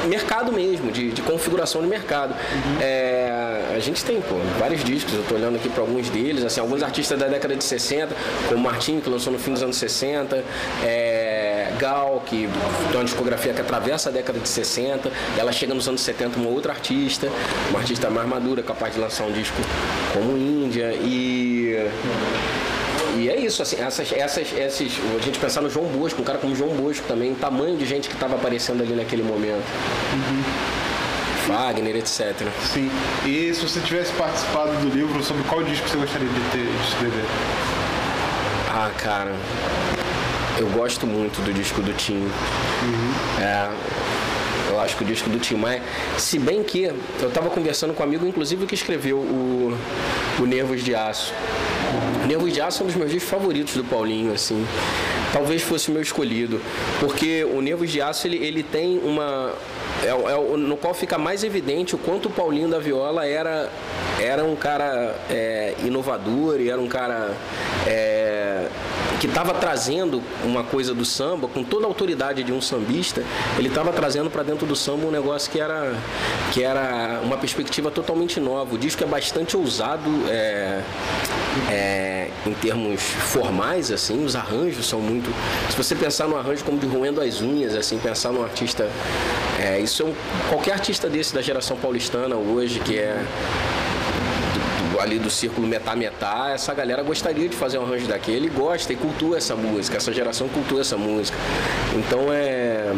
[0.09, 2.35] mercado mesmo, de, de configuração de mercado.
[2.81, 6.61] É, a gente tem, pô, vários discos, eu tô olhando aqui para alguns deles, assim,
[6.61, 8.15] alguns artistas da década de 60,
[8.49, 10.45] como Martinho, que lançou no fim dos anos 60,
[10.85, 11.26] é,
[11.79, 12.49] Gal, que
[12.91, 16.51] tem uma discografia que atravessa a década de 60, ela chega nos anos 70 uma
[16.51, 17.29] outra artista,
[17.71, 19.57] uma artista mais madura, capaz de lançar um disco
[20.13, 21.87] como Índia e
[23.19, 26.39] e é isso, assim, essas, essas, esses, a gente pensar no João Bosco, um cara
[26.39, 29.65] como João Bosco também, o tamanho de gente que estava aparecendo ali naquele momento.
[31.49, 32.35] Wagner, etc.
[32.63, 32.91] Sim.
[33.25, 36.89] E se você tivesse participado do livro, sobre qual disco você gostaria de, ter, de
[36.89, 37.25] escrever?
[38.69, 39.33] Ah, cara,
[40.59, 42.27] eu gosto muito do disco do Tim.
[43.41, 43.69] É,
[44.71, 45.83] eu acho que o disco do Tim Maia,
[46.19, 49.77] se bem que eu estava conversando com um amigo, inclusive, que escreveu o,
[50.41, 51.33] o Nervos de Aço.
[52.27, 54.67] Nervos de Aço é um dos meus discos favoritos do Paulinho, assim.
[55.33, 56.61] talvez fosse o meu escolhido,
[57.01, 59.53] porque o Nervos de Aço ele, ele tem uma
[60.05, 63.27] é, o- é o- no qual fica mais evidente o quanto o Paulinho da Viola
[63.27, 63.71] era
[64.21, 67.35] era um cara é, inovador e era um cara
[67.87, 68.26] é,
[69.21, 73.23] que estava trazendo uma coisa do samba com toda a autoridade de um sambista,
[73.59, 75.95] ele estava trazendo para dentro do samba um negócio que era
[76.53, 78.75] que era uma perspectiva totalmente nova.
[78.75, 80.83] O disco é bastante ousado é,
[81.71, 85.31] é, em termos formais, assim, os arranjos são muito.
[85.71, 88.89] Se você pensar no arranjo como de roendo as unhas, assim, pensar num artista,
[89.59, 90.15] é, isso é um,
[90.49, 93.25] qualquer artista desse da geração paulistana hoje que é
[95.01, 99.37] ali do círculo metá-metá, essa galera gostaria de fazer um arranjo daquele gosta e cultua
[99.37, 101.37] essa música, essa geração cultua essa música.
[101.95, 102.93] Então é.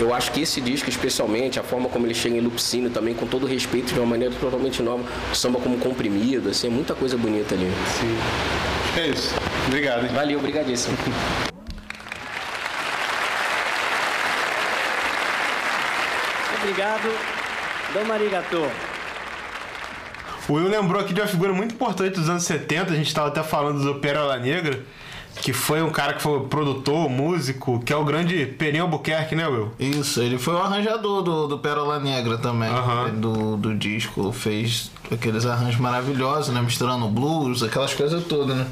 [0.00, 3.26] Eu acho que esse disco, especialmente, a forma como ele chega em Lupicínio também, com
[3.26, 7.16] todo respeito, de uma maneira totalmente nova, o samba como comprimido, assim, é muita coisa
[7.16, 7.70] bonita ali.
[8.00, 9.00] Sim.
[9.00, 9.34] É isso.
[9.68, 10.04] Obrigado.
[10.04, 10.10] Hein?
[10.12, 10.96] Valeu, obrigadíssimo.
[16.60, 17.08] Obrigado,
[17.92, 18.93] Dom Marigatô.
[20.48, 23.28] O Will lembrou aqui de uma figura muito importante dos anos 70, a gente estava
[23.28, 24.84] até falando do Pérola Negra,
[25.40, 29.46] que foi um cara que foi produtor, músico, que é o grande Peninho Albuquerque, né,
[29.46, 29.72] Will?
[29.78, 32.70] Isso, ele foi o arranjador do, do Pérola Negra também,
[33.20, 34.32] do, do disco.
[34.32, 36.60] Fez aqueles arranjos maravilhosos, né?
[36.62, 38.66] Misturando blues, aquelas coisas todas, né?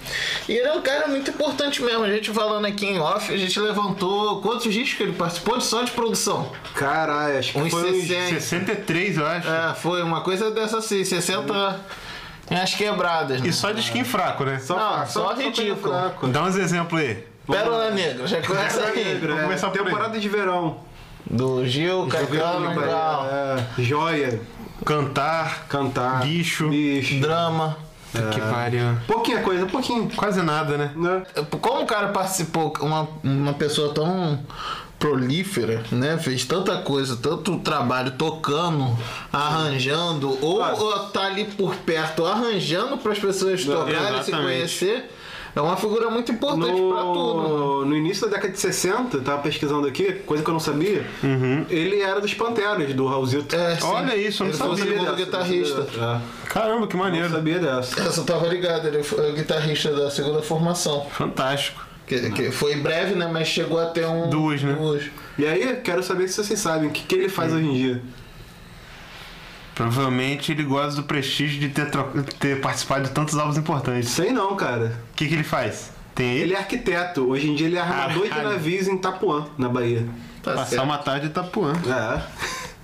[0.48, 2.04] E ele é um cara muito importante mesmo.
[2.04, 5.64] A gente falando aqui em off, a gente levantou quantos discos que ele participou de
[5.64, 6.50] som de produção?
[6.74, 8.40] Caralho, acho que Uns foi uns 60.
[8.40, 9.48] 63, eu acho.
[9.48, 12.01] É, foi uma coisa dessa assim, 60 em
[12.50, 13.40] as quebradas.
[13.40, 13.48] Né?
[13.48, 14.58] E só de skin fraco, né?
[14.58, 15.94] Só, Não, só, ridículo.
[16.28, 17.24] Dá uns exemplos aí.
[17.46, 19.04] Pérola Negra, já começa Pérola aí.
[19.04, 19.44] Negra, Vamos é.
[19.44, 19.84] começar por aí.
[19.84, 20.76] Temporada de verão.
[21.24, 23.26] Do Gil, Caetano, Gal.
[23.30, 24.40] É, joia.
[24.84, 26.20] Cantar, Cantar.
[26.20, 27.20] bicho, Bicho.
[27.20, 27.76] Drama.
[28.32, 28.96] que pariu.
[29.06, 30.10] Pouquinha coisa, pouquinho.
[30.14, 30.92] Quase nada, né?
[30.96, 31.22] Né?
[31.60, 34.40] Como o cara participou, uma, uma pessoa tão
[35.02, 36.16] prolífera, né?
[36.16, 38.96] Fez tanta coisa, tanto trabalho tocando,
[39.32, 45.10] arranjando, ou, ou tá ali por perto arranjando para as pessoas Não, tocarem, se conhecer.
[45.54, 47.42] É uma figura muito importante pra tudo.
[47.42, 47.48] né?
[47.48, 50.60] No, no início da década de 60, eu tava pesquisando aqui, coisa que eu não
[50.60, 51.04] sabia,
[51.68, 53.54] ele era dos Panteras, do Raulzito.
[53.54, 53.76] É.
[53.82, 54.92] Olha isso, eu não Ele foi o sabia.
[54.92, 55.76] segundo dessa, guitarrista.
[55.80, 56.22] não sabia dessa.
[56.46, 57.28] Caramba, que É, não maneiro.
[57.30, 58.00] sabia dessa.
[58.00, 61.04] Essa eu tava ligado, ele foi o guitarrista da segunda formação.
[61.10, 61.84] Fantástico.
[62.06, 63.28] Que, que foi breve, né?
[63.32, 64.28] Mas chegou a ter um.
[64.28, 64.72] Duas, né?
[64.74, 65.04] Duas.
[65.38, 68.02] E aí, quero saber se vocês sabem o que, que ele faz hoje em dia.
[69.74, 74.10] Provavelmente ele gosta do prestígio de ter, tro- ter participado de tantos álbuns importantes.
[74.10, 74.98] Sei não, cara.
[75.12, 75.90] O que, que ele faz?
[76.14, 76.42] Tem ele?
[76.42, 77.22] Ele é arquiteto.
[77.26, 78.50] Hoje em dia ele é armador de Caralho.
[78.50, 80.06] navios em Itapuã, na Bahia.
[80.42, 80.84] Tá Passar certo.
[80.84, 81.72] uma tarde em Itapuã.
[81.72, 82.22] É.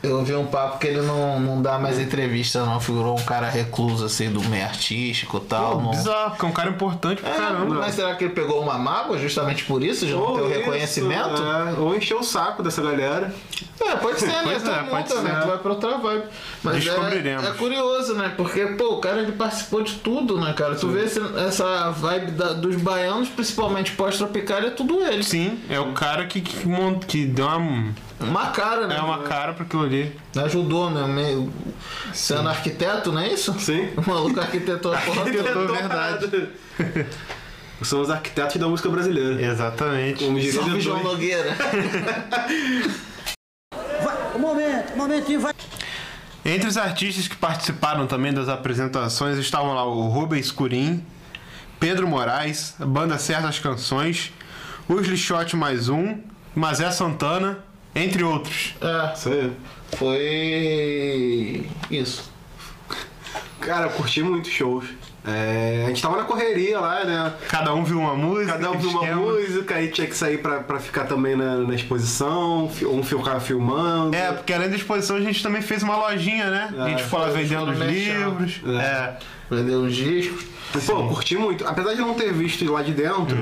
[0.01, 2.79] Eu ouvi um papo que ele não, não dá mais entrevista, não.
[2.81, 5.73] Figurou um cara recluso, assim, do meio artístico e tal.
[5.73, 5.91] Pô, não...
[5.91, 7.75] bizarro, porque é um cara importante pra É, caramba.
[7.75, 11.43] mas será que ele pegou uma mágoa justamente por isso, de não ter o reconhecimento?
[11.43, 11.81] é.
[11.81, 13.35] Ou encheu o saco dessa galera.
[13.81, 14.41] É, pode ser, né?
[14.45, 15.17] Pois é, pode ser.
[15.17, 16.25] tu vai pra outra vibe.
[16.63, 17.45] Mas é, Descobriremos.
[17.45, 18.33] é curioso, né?
[18.37, 20.77] Porque, pô, o cara ele participou de tudo, né, cara?
[20.77, 25.25] Tu vê esse- essa vibe da- dos baianos, principalmente pós-tropical, é tudo ele.
[25.25, 26.57] Sim, é o cara que, que,
[27.09, 28.97] que deu uma, Uma cara, né?
[28.97, 30.15] é uma cara pra aquilo ali.
[30.37, 31.07] Ajudou, né?
[31.07, 31.53] Meio...
[32.13, 33.59] Sendo arquiteto, não é isso?
[33.61, 33.91] Sim.
[33.97, 35.73] O maluco arquitetou a porra toda.
[35.73, 36.49] Verdade.
[37.83, 39.41] São os arquitetos da música brasileira.
[39.41, 40.25] Exatamente.
[40.25, 41.03] Como diria Salve João D2.
[41.05, 41.57] Nogueira.
[44.35, 45.53] Um momento, um momentinho, vai.
[46.45, 51.05] Entre os artistas que participaram também das apresentações estavam lá o Rubens Curim,
[51.81, 54.33] Pedro Moraes, a banda Certas Canções,
[54.89, 56.21] os Lixote Mais Um,
[56.55, 57.59] Mazé Santana,
[57.99, 58.75] entre outros.
[58.81, 59.53] É, Isso aí.
[59.97, 61.67] foi.
[61.91, 62.31] Isso.
[63.61, 64.87] Cara, eu curti muito shows.
[65.27, 67.35] É, a gente tava na correria lá, né?
[67.49, 68.53] Cada um viu uma música.
[68.53, 69.21] Cada um viu uma esquema.
[69.21, 74.17] música, aí tinha que sair pra, pra ficar também na, na exposição, um ficava filmando.
[74.17, 76.75] É, porque além da exposição a gente também fez uma lojinha, né?
[76.79, 78.61] a gente foi lá vendendo os livros.
[78.67, 78.79] É.
[78.81, 79.19] É.
[79.51, 80.47] Vendeu os discos.
[80.87, 81.67] Pô, eu curti muito.
[81.67, 83.37] Apesar de não ter visto lá de dentro,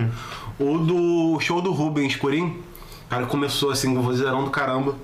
[0.58, 2.62] o do show do Rubens Corim,
[3.08, 4.94] cara, começou assim com um vozeirão do caramba.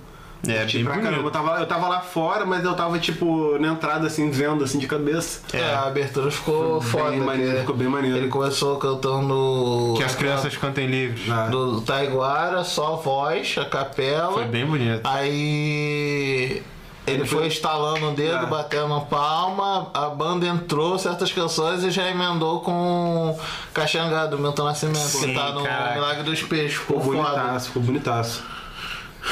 [0.47, 1.23] É, Curti bem pra caramba.
[1.23, 4.79] Eu tava, eu tava lá fora, mas eu tava, tipo, na entrada, assim, vendo, assim,
[4.79, 5.41] de cabeça.
[5.53, 7.11] É, a abertura ficou foda.
[7.11, 8.17] bem maneiro, que ficou bem maneiro.
[8.17, 9.95] Ele começou cantando.
[9.97, 11.31] Que as crianças cantem livres.
[11.31, 11.47] Ah.
[11.47, 14.33] Do Taiguara, só a voz, a capela.
[14.33, 15.03] Foi bem bonito.
[15.05, 16.63] Aí.
[17.07, 18.47] Ele foi instalando o dedo, É.
[18.47, 23.37] batendo palma, a banda entrou certas canções e já emendou com
[23.75, 25.95] Caxangá do Milton Nascimento, Sim, que tá no caraca.
[25.95, 26.75] Milagre dos Peixes.
[26.79, 27.37] Ficou Ficou foda.
[27.41, 28.45] bonitaço, ficou bonitaço.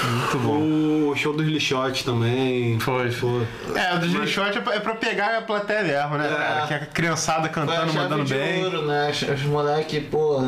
[0.03, 1.11] Muito bom.
[1.11, 2.79] O show dos lixotes também.
[2.81, 3.11] Foi.
[3.11, 3.47] Foi.
[3.75, 6.37] É, o do Gilshot é pra- é pra pegar a plateia mesmo, né, É.
[6.37, 6.67] cara?
[6.67, 8.65] Que a criançada Foi a cantando, chave mandando de bem.
[8.65, 9.11] ouro, né?
[9.11, 10.45] Os, moleques, pô,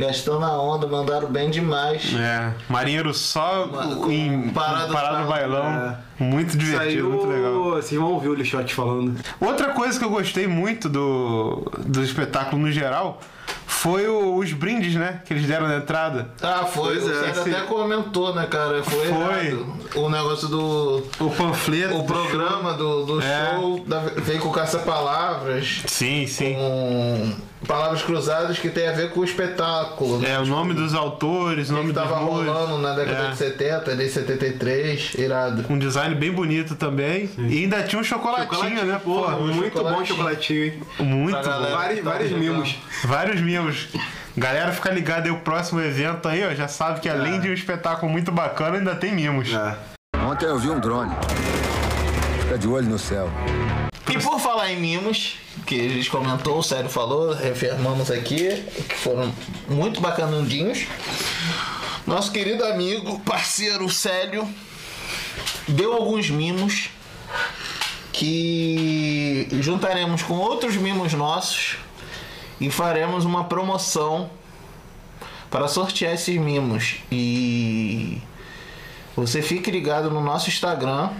[0.00, 2.14] Gastando a onda, mandaram bem demais.
[2.18, 3.68] É, Marinheiro só
[4.08, 5.64] em Parada Parada, do do Bailão.
[5.66, 5.96] É.
[6.22, 7.52] Muito divertido, Saiu, muito legal.
[7.72, 9.18] Vocês vão ouvir o Lixote falando.
[9.40, 13.20] Outra coisa que eu gostei muito do, do espetáculo no geral
[13.66, 15.22] foi o- os brindes, né?
[15.24, 16.28] Que eles deram na entrada.
[16.42, 16.98] Ah, foi.
[17.00, 17.40] Pois o é, sim.
[17.54, 18.82] até comentou, né, cara?
[18.82, 19.06] Foi.
[19.06, 19.46] Foi.
[19.46, 19.66] errado.
[19.96, 21.02] O negócio do.
[21.18, 21.96] O panfleto.
[21.96, 23.50] O programa do, do É.
[23.54, 25.82] show da, veio com caça-palavras.
[25.86, 26.54] Sim, sim.
[26.54, 27.32] Com
[27.66, 30.18] palavras cruzadas que tem a ver com o espetáculo.
[30.18, 30.32] né?
[30.32, 33.30] É, o nome dos autores, o nome que dos tava rolando na década É.
[33.30, 35.64] de 70, ali 73, irado.
[35.68, 37.30] Um design bem bonito também.
[37.38, 39.00] E ainda tinha um chocolatinho, Chocolatinho, né?
[39.04, 40.06] pô, Pô, muito bom chocolatinho.
[40.06, 40.82] chocolatinho, hein?
[41.00, 41.70] muito Pra bom.
[41.70, 42.44] Vários, tá vários jogando.
[42.52, 42.76] mimos.
[43.04, 43.88] Vários mimos.
[44.36, 46.54] Galera, fica ligada aí o próximo evento aí, ó.
[46.54, 49.52] Já sabe que além de um espetáculo muito bacana, ainda tem mimos.
[49.52, 49.76] É.
[50.18, 51.12] Ontem eu vi um drone.
[52.42, 53.28] Fica de olho no céu.
[54.08, 55.36] E por falar em mimos,
[55.66, 59.32] que a gente comentou, o Sério falou, reafirmamos aqui, que foram
[59.68, 60.86] muito bacanandinhos.
[62.06, 64.48] Nosso querido amigo, parceiro Célio,
[65.68, 66.90] deu alguns mimos
[68.12, 71.76] que juntaremos com outros mimos nossos
[72.60, 74.30] e faremos uma promoção
[75.50, 76.96] para sortear esses mimos.
[77.10, 78.20] E
[79.14, 81.10] você fique ligado no nosso Instagram,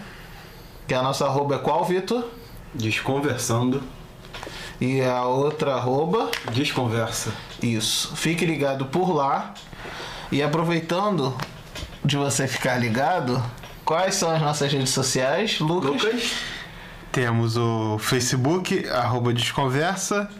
[0.88, 2.39] que a nossa arroba é qual, Vitor?
[2.74, 3.82] Desconversando.
[4.80, 6.30] E a outra arroba.
[6.52, 7.32] Desconversa.
[7.62, 8.16] Isso.
[8.16, 9.54] Fique ligado por lá.
[10.32, 11.36] E aproveitando
[12.04, 13.42] de você ficar ligado,
[13.84, 15.90] quais são as nossas redes sociais, Lucas?
[15.90, 16.32] Lucas.
[17.12, 20.30] Temos o Facebook, arroba Desconversa.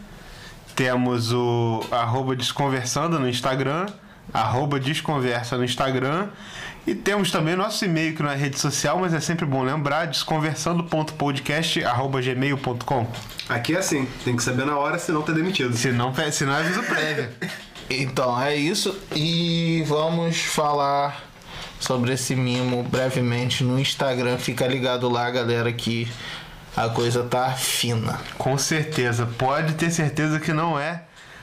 [0.76, 3.86] Temos o arroba Desconversando no Instagram.
[4.32, 6.28] Arroba Desconversa no Instagram.
[6.86, 10.06] E temos também nosso e-mail que não é rede social, mas é sempre bom lembrar,
[10.06, 13.06] desconversando.podcast.gmail.com.
[13.48, 15.76] Aqui é assim, tem que saber na hora, senão tá demitido.
[15.76, 17.28] Se não, se não é aviso prévio.
[17.92, 18.96] Então é isso.
[19.16, 21.24] E vamos falar
[21.80, 24.38] sobre esse mimo brevemente no Instagram.
[24.38, 26.06] Fica ligado lá, galera, que
[26.76, 28.20] a coisa tá fina.
[28.38, 29.26] Com certeza.
[29.26, 31.02] Pode ter certeza que não é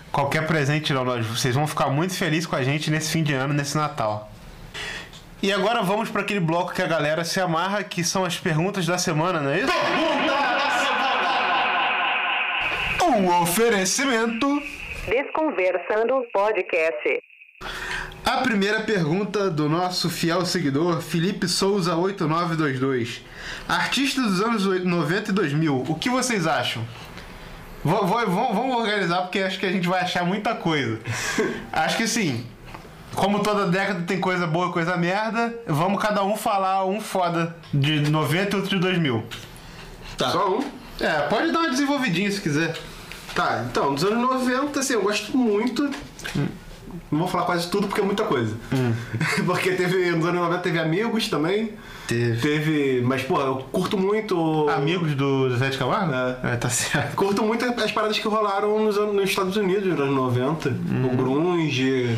[0.09, 1.03] qualquer presente, não.
[1.23, 4.31] Vocês vão ficar muito felizes com a gente nesse fim de ano, nesse Natal.
[5.41, 8.85] E agora vamos para aquele bloco que a galera se amarra, que são as perguntas
[8.85, 9.73] da semana, não é isso?
[13.05, 14.61] Um oferecimento.
[15.07, 17.19] Desconversando Podcast.
[18.25, 23.23] A primeira pergunta do nosso fiel seguidor, Felipe Souza 8922.
[23.67, 26.83] Artistas dos anos 90 e 2000, o que vocês acham?
[27.83, 30.99] Vou- vamos organizar porque acho que a gente vai achar muita coisa.
[31.71, 32.45] acho que sim.
[33.17, 37.55] Como toda década tem coisa boa e coisa merda, vamos cada um falar um foda
[37.73, 39.23] de 90 e outro de 2000.
[40.15, 40.29] Tá.
[40.29, 40.63] Só um.
[40.99, 42.77] É, pode dar uma desenvolvidinha se quiser.
[43.33, 45.89] Tá, então, dos anos 90, assim, eu gosto muito.
[47.11, 48.55] Não vou falar quase tudo porque é muita coisa.
[49.47, 51.71] porque teve, nos anos 90 teve amigos também.
[52.07, 52.39] Teve.
[52.39, 53.01] Teve.
[53.03, 54.69] Mas, porra, eu curto muito.
[54.69, 56.13] Amigos do Zé de Camargo?
[56.47, 56.55] É.
[56.55, 57.15] tá certo.
[57.15, 60.69] Curto muito as paradas que rolaram nos, anos- nos Estados Unidos nos anos 90.
[60.69, 62.15] O grunge,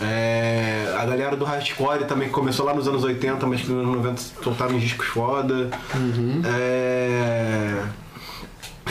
[0.00, 3.82] é, a galera do hardcore também que começou lá nos anos 80, mas que nos
[3.84, 5.70] anos 90 soltaram discos foda.
[6.44, 7.82] É,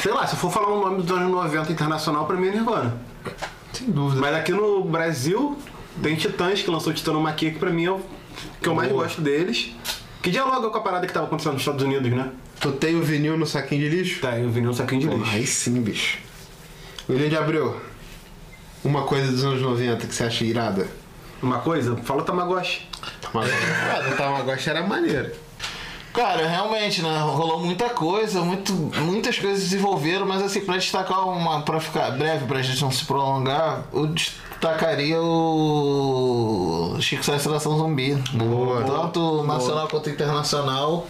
[0.02, 2.52] sei lá, se eu for falar um nome dos anos 90 internacional, pra mim é
[2.52, 2.96] Nirvana.
[3.74, 4.22] Sem dúvida.
[4.22, 5.58] Mas aqui no Brasil
[6.02, 8.02] tem Titãs que lançou Titã no Maquia, que pra mim é o
[8.62, 9.04] que eu mais Boa.
[9.04, 9.72] gosto deles.
[10.22, 12.30] Que dialoga com a parada que tava acontecendo nos Estados Unidos, né?
[12.60, 14.22] Tu tem o vinil no saquinho de lixo?
[14.22, 15.36] Tá, eu vi um saquinho de Porra, lixo.
[15.36, 16.18] aí sim, bicho.
[17.10, 17.76] William de Abreu,
[18.84, 20.88] uma coisa dos anos 90 que você acha irada?
[21.42, 22.88] Uma coisa, fala Tamagotchi.
[23.22, 23.58] Tamagotchi.
[23.92, 25.32] Ah, do Tamagotchi era maneiro.
[26.14, 27.20] Cara, realmente, né?
[27.20, 32.46] Rolou muita coisa, muito, muitas coisas desenvolveram, mas assim, pra destacar uma, pra ficar breve,
[32.46, 38.14] pra gente não se prolongar, eu destacaria o Chico Sainz Nação Zumbi.
[38.32, 38.84] Boa.
[38.84, 41.08] Tanto nacional quanto internacional.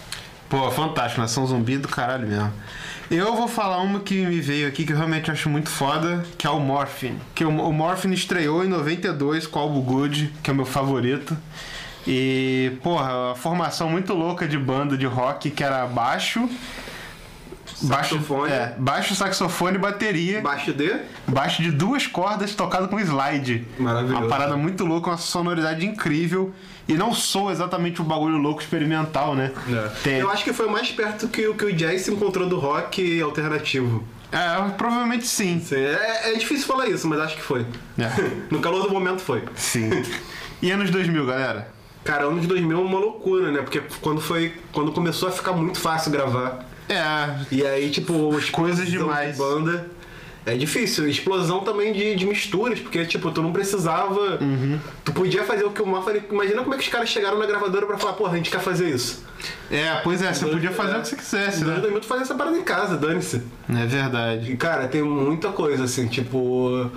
[0.48, 2.52] Pô, fantástico, nação zumbi do caralho mesmo.
[3.10, 6.46] Eu vou falar uma que me veio aqui que eu realmente acho muito foda, que
[6.46, 7.18] é o Morphin.
[7.34, 11.36] Que o, Morphin estreou em 92 com o álbum Good, que é o meu favorito.
[12.06, 16.48] E, porra, a formação muito louca de banda de rock que era baixo.
[17.74, 18.50] Saxofone.
[18.50, 20.40] Baixo, é, baixo, saxofone e bateria.
[20.40, 20.94] Baixo D.
[21.26, 23.66] Baixo de duas cordas tocado com slide.
[23.78, 24.20] Maravilhoso.
[24.22, 26.52] Uma parada muito louca, uma sonoridade incrível.
[26.86, 29.50] E não sou exatamente um bagulho louco experimental, né?
[30.02, 32.58] Tem- Eu acho que foi mais perto que, o- que o jazz se encontrou do
[32.58, 34.04] rock alternativo.
[34.30, 35.60] É, provavelmente sim.
[35.60, 37.64] Sim, é, é difícil falar isso, mas acho que foi.
[37.98, 38.10] É.
[38.50, 39.44] No calor do momento foi.
[39.56, 39.90] Sim.
[40.60, 41.68] E anos 2000, galera?
[42.04, 43.62] Cara, anos 2000 é uma loucura, né?
[43.62, 44.52] Porque quando foi.
[44.72, 46.66] Quando começou a ficar muito fácil gravar.
[46.88, 47.34] É.
[47.50, 49.32] E aí, tipo, as Coisas demais.
[49.32, 49.86] De banda.
[50.46, 51.08] é difícil.
[51.08, 54.38] Explosão também de, de misturas, porque, tipo, tu não precisava.
[55.04, 56.22] Tu podia fazer o que o Mafra.
[56.30, 58.60] Imagina como é que os caras chegaram na gravadora pra falar, porra, a gente quer
[58.60, 59.24] fazer isso.
[59.70, 61.74] É, pois é, você podia fazer o que você quisesse, né?
[61.80, 63.42] 2000 tu fazia essa parada em casa, dane-se.
[63.68, 64.52] É verdade.
[64.52, 66.90] E, cara, tem muita coisa, assim, tipo.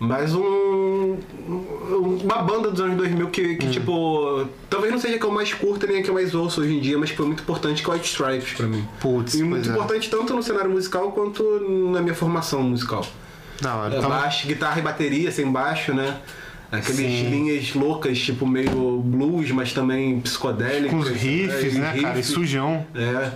[0.00, 0.40] Mais um.
[0.42, 4.46] um- Uma banda dos anos 2000 que, que tipo.
[4.70, 6.74] Talvez não seja a que eu mais curto nem a que eu mais ouço hoje
[6.74, 8.86] em dia, mas foi muito importante que é o White Stripes pra mim.
[9.00, 9.72] Putz, E muito é.
[9.72, 11.42] importante tanto no cenário musical quanto
[11.92, 13.06] na minha formação musical.
[13.60, 13.94] Da hora.
[13.96, 16.16] É, Tava- baixo, guitarra e bateria sem baixo, né?
[16.72, 17.28] Aqueles Sim.
[17.30, 20.90] linhas loucas, tipo meio blues, mas também psicodélicas.
[20.90, 22.14] Com os riffs, é, né, cara?
[22.14, 22.26] E riffs.
[22.32, 22.86] sujão.
[22.94, 23.32] É.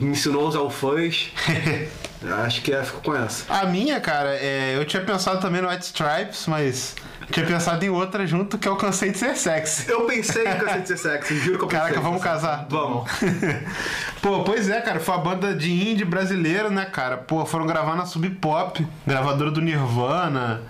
[0.00, 1.32] Me ensinou a usar o fuzz.
[2.44, 3.44] Acho que é, fico com essa.
[3.52, 6.94] A minha, cara, é, eu tinha pensado também no White Stripes, mas
[7.30, 9.90] tinha pensado em outra junto que eu cansei de ser sexy.
[9.90, 11.82] Eu pensei em Cansei de Ser Sexy, juro que eu pensei.
[11.82, 12.66] Caraca, vamos casar?
[12.68, 13.10] Vamos.
[14.20, 17.16] Pô, pois é, cara, foi a banda de indie brasileira, né, cara?
[17.16, 20.62] Pô, foram gravar na Sub Pop, gravadora do Nirvana,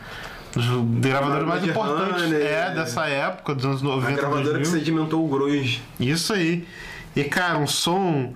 [0.52, 0.66] dos
[1.00, 2.74] gravadores mais Blade importantes Runner, é, é.
[2.74, 4.78] dessa época, dos anos A 90, gravadora que 2000.
[4.78, 5.82] sedimentou o grunge.
[5.98, 6.66] Isso aí.
[7.16, 8.34] E, cara, um som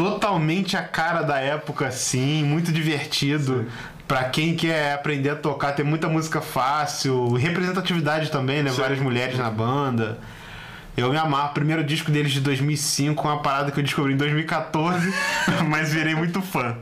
[0.00, 3.66] totalmente a cara da época, assim, muito divertido.
[4.08, 8.70] Pra quem quer aprender a tocar, tem muita música fácil, representatividade também, né?
[8.70, 10.18] Várias mulheres na banda.
[10.96, 11.52] Eu me amarro.
[11.52, 15.12] Primeiro disco deles de 2005, uma parada que eu descobri em 2014,
[15.68, 16.78] mas virei muito fã.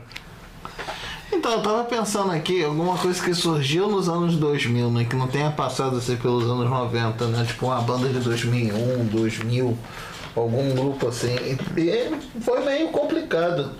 [1.31, 5.03] Então, eu tava pensando aqui, alguma coisa que surgiu nos anos 2000, né?
[5.03, 7.43] Que não tenha passado assim pelos anos 90, né?
[7.45, 9.77] Tipo uma banda de 2001, 2000,
[10.35, 11.35] algum grupo assim.
[11.77, 13.71] E foi meio complicado.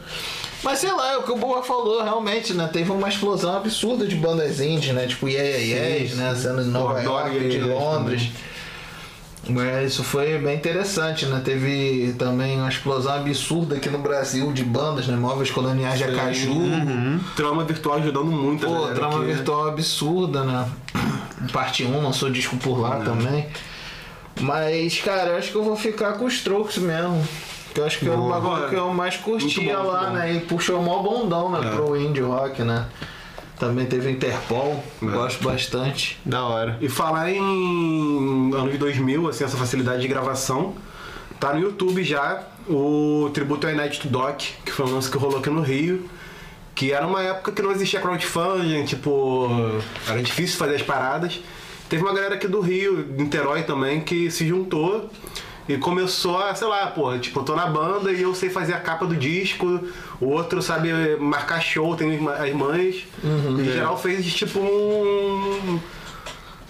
[0.61, 2.69] Mas sei lá, é o que o Boa falou, realmente, né?
[2.71, 5.07] Teve uma explosão absurda de bandas indies, né?
[5.07, 6.35] Tipo Yeah Yeah Yes, né?
[6.35, 8.29] Sendo de Nova York, de Londres.
[9.47, 11.41] Mas isso foi bem interessante, né?
[11.43, 15.15] Teve também uma explosão absurda aqui no Brasil de bandas, né?
[15.15, 16.51] Móveis Coloniais de Acaju.
[17.35, 18.65] Trama virtual ajudando muito.
[18.65, 19.25] Pô, galera trama aqui.
[19.27, 20.69] virtual absurda, né?
[21.53, 23.47] Parte 1 lançou disco por lá também.
[24.39, 27.21] Mas, cara, eu acho que eu vou ficar com os Strokes mesmo.
[27.73, 30.33] Que eu acho que é o bagulho que eu mais curtia bom, lá, né?
[30.33, 31.67] E puxou mó bondão, né?
[31.67, 31.75] É.
[31.75, 32.85] Pro indie rock, né?
[33.59, 36.17] Também teve Interpol, gosto bastante.
[36.25, 36.77] Da hora.
[36.79, 40.73] E falar em anos 2000, assim, essa facilidade de gravação,
[41.39, 45.39] tá no YouTube já o tributo ao Inédito Doc, que foi um lance que rolou
[45.39, 46.09] aqui no Rio,
[46.73, 49.49] que era uma época que não existia crowdfunding, tipo,
[50.07, 51.41] era difícil fazer as paradas.
[51.89, 55.09] Teve uma galera aqui do Rio, Niterói também, que se juntou
[55.67, 58.73] e começou a, sei lá, pô, tipo, eu tô na banda e eu sei fazer
[58.73, 59.79] a capa do disco,
[60.19, 63.07] o outro sabe marcar show, tem as mães.
[63.23, 63.59] Uhum.
[63.59, 65.79] em geral fez tipo um.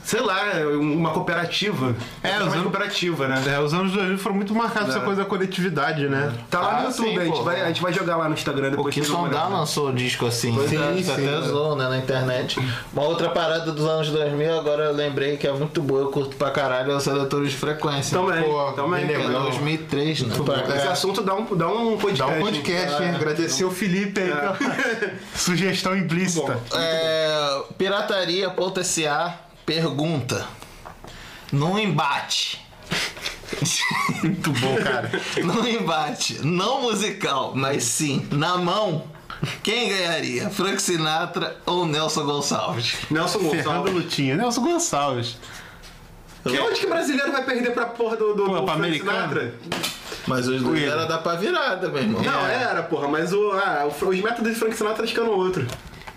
[0.10, 0.42] Sei lá,
[0.82, 1.96] uma cooperativa.
[2.24, 3.44] É, uma usando- cooperativa, né?
[3.48, 5.02] É, os anos 2000 foram muito marcados essa É.
[5.06, 6.34] coisa da coletividade, né?
[6.50, 7.44] Tá lá Ah, no YouTube, sim, a, gente pô.
[7.44, 8.96] vai, a gente vai jogar lá no Instagram O depois.
[8.96, 9.50] que uma Sondar olhada.
[9.50, 10.52] lançou o disco assim.
[10.56, 11.42] Pois sim, é, sim, até é.
[11.42, 12.60] zoou, né, na internet.
[12.92, 16.36] Uma outra parada dos anos 2000, agora eu lembrei que é muito boa, eu curto
[16.38, 18.18] pra caralho, é os seletores de frequência.
[18.18, 19.06] Também, Pô, também.
[19.06, 19.44] Que é legal.
[19.44, 20.36] 2003, né?
[20.76, 22.18] Esse assunto dá um, dá um podcast.
[22.18, 23.10] Dá um podcast, hein?
[23.14, 24.58] Agradecer o Felipe aí pela
[25.36, 26.58] sugestão implícita.
[26.74, 29.36] É, pirataria.sa
[29.70, 30.48] pergunta.
[31.52, 32.60] Num embate.
[34.24, 35.12] Muito bom, cara.
[35.46, 39.04] Num embate, não musical, mas sim na mão,
[39.62, 40.50] quem ganharia?
[40.50, 42.96] Frank Sinatra ou Nelson Gonçalves?
[43.12, 43.94] Nelson Fernando Gonçalves.
[43.94, 44.36] Lutinha.
[44.36, 45.38] Nelson Gonçalves.
[46.44, 49.12] Que onde que brasileiro vai perder pra porra do, do, Pô, do pra Frank americano?
[49.12, 49.54] Sinatra?
[50.26, 52.24] Mas os dois era dar pra virada, meu irmão.
[52.24, 55.68] Não, era, porra, mas o, ah, os métodos de Frank Sinatra acho que eram outro.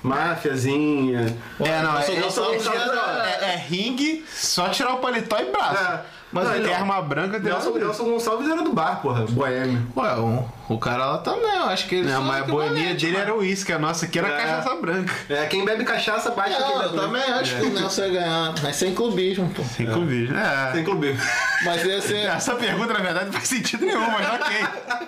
[0.03, 1.37] Máfiazinha.
[1.61, 6.01] É, não, é, é, é, é ringue, só tirar o paletó e braço.
[6.33, 6.35] É.
[6.35, 7.71] Mas Não, ele então, é arma branca tem Nelson.
[7.73, 9.87] Nelson Gonçalves era do bar, porra, boêmio.
[9.97, 12.09] Ué, o, o cara lá também, eu acho que ele.
[12.11, 13.19] Não, mas a boemia dele mano.
[13.25, 14.37] era o uísque, a nossa aqui era É.
[14.39, 15.13] cachaça branca.
[15.29, 16.97] É, quem bebe cachaça baixa quem Não, bebe.
[16.97, 19.63] eu também acho que o Nelson ia ganhar, mas sem clubismo, pô.
[19.63, 20.37] Sem clubismo.
[20.37, 20.73] É.
[20.73, 21.17] Tem clube.
[21.65, 22.17] Mas ia ser.
[22.27, 24.57] Essa pergunta, na verdade, não faz sentido nenhum, mas ok.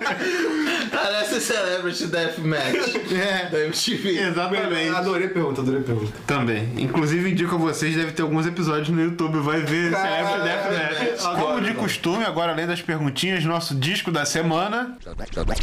[0.91, 2.95] Parece Celebrity Deathmatch.
[3.15, 3.49] É.
[3.49, 4.19] da MTV.
[4.19, 4.89] Exatamente.
[4.95, 6.11] Adorei a pergunta, adorei a pergunta.
[6.27, 6.69] Também.
[6.77, 9.39] Inclusive, indico a vocês, deve ter alguns episódios no YouTube.
[9.39, 11.14] Vai ver Celebrity Deathmatch.
[11.23, 11.75] Adoro, Como de adoro.
[11.83, 14.97] costume, agora além das perguntinhas, nosso disco da semana.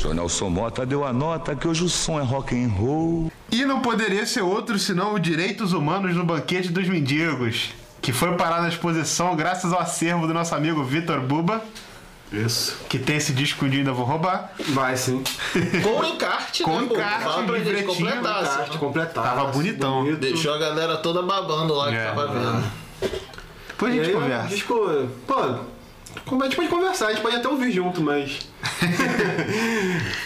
[0.01, 3.31] Seu Nelson Mota deu a nota que hoje o som é rock and roll.
[3.51, 8.37] E não poderia ser outro senão o Direitos Humanos no Banquete dos Mendigos, que foi
[8.37, 11.63] parar na exposição graças ao acervo do nosso amigo Vitor Buba,
[12.33, 12.77] Isso.
[12.89, 14.53] que tem esse disco que dia ainda vou roubar.
[14.69, 15.23] Vai sim.
[15.83, 16.95] Com encarte, Com né, pô?
[16.95, 18.37] encarte, Fala pra gente completar.
[18.37, 18.79] Arte assim.
[18.79, 19.25] completar.
[19.25, 20.15] Tava bonitão.
[20.17, 22.05] Deixou a galera toda babando lá que É.
[22.07, 22.65] tava vendo.
[23.73, 24.45] Depois a E gente aí, conversa.
[24.45, 25.35] o disco, pô,
[26.41, 28.39] a gente pode conversar, a gente pode até ouvir junto, mas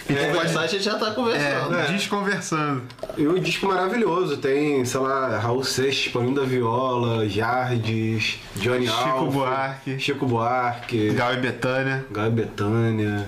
[0.09, 1.75] Então, mais tarde a gente já tá conversando.
[1.77, 2.83] É, desconversando.
[3.17, 8.99] E o disco maravilhoso, tem, sei lá, Raul Seixas, Paulinho da Viola, Jardes, Johnny Chico
[9.09, 9.99] Alves, Buarque.
[9.99, 12.05] Chico Buarque, Gal e Betânia.
[12.11, 13.27] Gal e Betânia.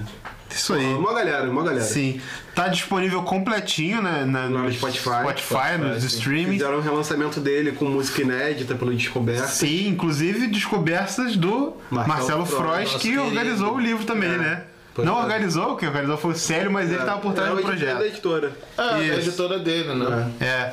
[0.51, 0.85] Isso aí.
[0.95, 1.85] Uma galera, uma galera.
[1.85, 2.21] Sim.
[2.55, 5.03] Tá disponível completinho né, na, No no Spotify.
[5.23, 6.07] Spotify, nos sim.
[6.17, 6.53] streamings.
[6.55, 9.47] Fizeram um relançamento dele com música inédita pelo Descoberta.
[9.47, 12.09] Sim, inclusive descobertas do Marcelo
[12.41, 13.25] Marcelo, Frois, que querido.
[13.25, 14.37] organizou o livro também, É.
[14.39, 14.63] né?
[14.95, 15.23] Pois Não é.
[15.23, 17.99] organizou, quem organizou foi o Célio, mas ele tava por trás é, do projeto.
[17.99, 18.53] da editora.
[18.77, 19.29] Ah, a Isso.
[19.29, 20.31] editora dele, né?
[20.41, 20.73] É.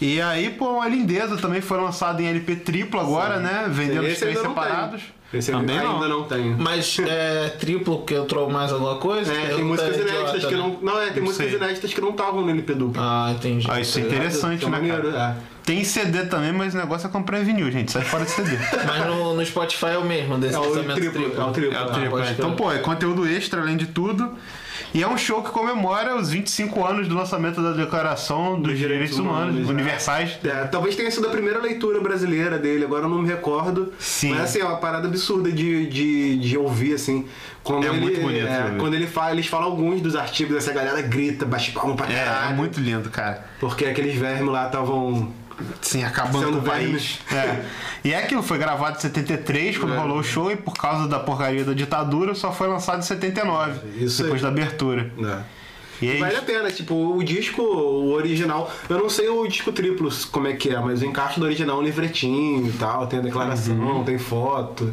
[0.00, 3.66] E aí, pô, uma lindeza também foi lançado em LP triplo agora, né?
[3.70, 5.00] Vendendo os três separados.
[5.00, 5.14] tem.
[5.32, 6.20] Esse Também ainda não.
[6.20, 6.54] não tem.
[6.56, 9.32] Mas é triplo que entrou mais alguma coisa?
[9.32, 10.60] É, tem músicas tô inéditas idiota, que né?
[10.60, 10.78] não.
[10.94, 11.56] Não, é, tem Não músicas sei.
[11.58, 13.02] inéditas que não estavam no LP duplo.
[13.02, 13.66] Ah, entendi.
[13.68, 15.36] Ah, isso é interessante, né, maneiro, cara?
[15.40, 15.54] é.
[15.64, 17.90] Tem CD também, mas o negócio é comprar em vinil, gente.
[17.90, 18.50] Sai fora de CD.
[18.86, 21.40] Mas no, no Spotify é o mesmo, desse É o triplo, triplo.
[21.40, 21.74] é o triplo.
[21.74, 22.22] É o Ah, triplo, é.
[22.22, 22.32] crer.
[22.34, 24.34] Então, pô, é conteúdo extra além de tudo.
[24.94, 29.18] E é um show que comemora os 25 anos do lançamento da Declaração dos, Direitos,
[29.18, 29.72] Humanos, Humanos, é.
[29.72, 30.38] Universais.
[30.44, 33.92] É, talvez tenha sido a primeira leitura brasileira dele, agora eu não me recordo.
[33.98, 34.30] Sim.
[34.30, 37.26] Mas assim, é uma parada absurda de, de, de ouvir, assim.
[37.64, 40.72] Quando É ele, muito bonito é, quando ele fala, eles falam alguns dos artigos, essa
[40.72, 42.52] galera grita, bate palma pra É, caralho.
[42.52, 43.44] é muito lindo, cara.
[43.58, 45.32] Porque aqueles vermes lá estavam.
[45.82, 47.18] Sim, acabando Sendo com o país.
[47.32, 47.64] É.
[48.04, 49.98] E é aquilo, foi gravado em 73, quando É.
[49.98, 53.80] rolou o show, e por causa da porcaria da ditadura, só foi lançado em 79,
[54.04, 54.50] Isso depois aí.
[54.54, 55.10] da abertura.
[56.02, 60.10] aí, Vale a pena, tipo, o disco, o original, eu não sei o disco triplo
[60.30, 63.20] como é que é, mas o encaixe do original é um livretinho e tal, tem
[63.20, 64.04] a declaração, Uhum.
[64.04, 64.92] tem foto.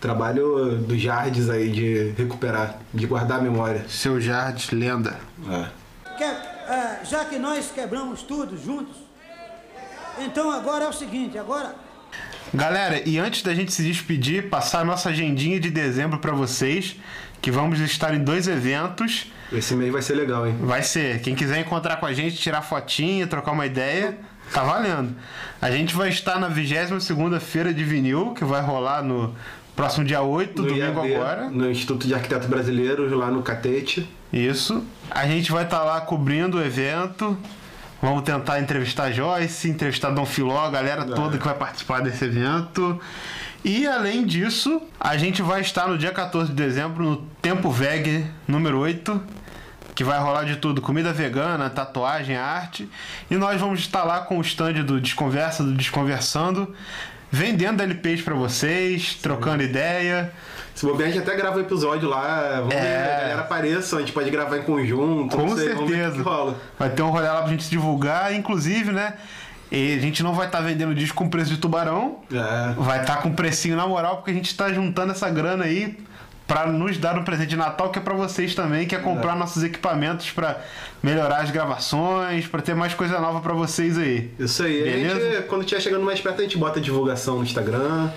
[0.00, 3.84] Trabalho do Jardes aí de recuperar, de guardar a memória.
[3.88, 5.18] seu Jardes, lenda.
[5.48, 5.66] É.
[6.18, 8.96] Que- é, já que nós quebramos tudo juntos,
[10.18, 11.74] então agora é o seguinte, agora
[12.54, 16.96] Galera, e antes da gente se despedir, passar a nossa agendinha de dezembro pra vocês,
[17.40, 19.32] que vamos estar em dois eventos.
[19.50, 20.54] Esse mês vai ser legal, hein?
[20.60, 24.18] Vai ser, quem quiser encontrar com a gente, tirar fotinha, trocar uma ideia,
[24.52, 25.16] tá valendo.
[25.62, 29.34] A gente vai estar na 22ª Feira de Vinil, que vai rolar no
[29.74, 31.48] próximo dia 8, No domingo IAB, agora.
[31.48, 34.06] No Instituto de Arquitetos Brasileiros, lá no Catete.
[34.30, 34.84] Isso.
[35.10, 37.36] A gente vai estar lá cobrindo o evento.
[38.02, 42.24] Vamos tentar entrevistar a Joyce, entrevistar Dom Filó, a galera toda que vai participar desse
[42.24, 43.00] evento.
[43.64, 48.26] E além disso, a gente vai estar no dia 14 de dezembro no Tempo Veg
[48.48, 49.22] número 8,
[49.94, 52.90] que vai rolar de tudo: comida vegana, tatuagem, arte.
[53.30, 56.74] E nós vamos estar lá com o stand do Desconversa, do Desconversando,
[57.30, 60.32] vendendo LPs pra vocês, trocando ideia.
[60.74, 62.56] Se bobear, a gente até grava um episódio lá.
[62.60, 62.80] Vamos É.
[62.80, 65.36] ver, a galera apareça, a gente pode gravar em conjunto.
[65.36, 66.24] Com sei, certeza.
[66.78, 69.14] Vai ter um rolê lá pra gente divulgar, inclusive, né?
[69.70, 72.74] E a gente não vai estar vendendo disco com preço de tubarão, É.
[72.76, 75.96] vai estar com precinho na moral, porque a gente tá juntando essa grana aí
[76.46, 79.34] pra nos dar um presente de Natal que é pra vocês também, que é comprar
[79.34, 80.58] nossos equipamentos pra
[81.02, 84.30] melhorar as gravações, pra ter mais coisa nova pra vocês aí.
[84.38, 84.80] Isso aí.
[84.80, 85.20] A Beleza?
[85.36, 88.10] gente, quando estiver chegando mais perto, a gente bota a divulgação no Instagram.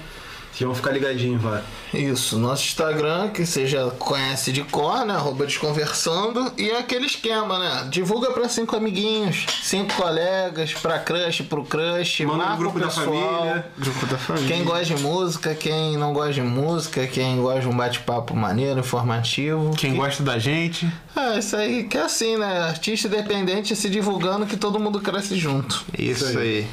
[0.55, 1.61] Vocês vão ficar ligadinhos lá.
[1.93, 5.13] Isso, nosso Instagram, que você já conhece de cor, né?
[5.13, 6.49] Arroba Desconversando.
[6.57, 7.89] E é aquele esquema, né?
[7.89, 12.87] Divulga pra cinco amiguinhos, cinco colegas, pra crush, pro crush, Manda marca grupo o da
[12.87, 13.05] pessoal.
[13.05, 13.67] família.
[13.77, 14.47] Grupo da família.
[14.47, 18.79] Quem gosta de música, quem não gosta de música, quem gosta de um bate-papo maneiro,
[18.79, 19.75] informativo.
[19.75, 20.89] Quem gosta da gente.
[21.17, 22.59] É, isso aí que é assim, né?
[22.61, 25.83] Artista independente se divulgando que todo mundo cresce junto.
[25.99, 26.65] Isso aí.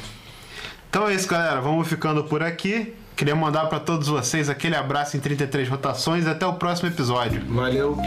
[0.89, 1.59] Então é isso, galera.
[1.59, 2.93] Vamos ficando por aqui.
[3.15, 7.43] Queria mandar pra todos vocês aquele abraço em 33 rotações até o próximo episódio.
[7.47, 7.97] Valeu.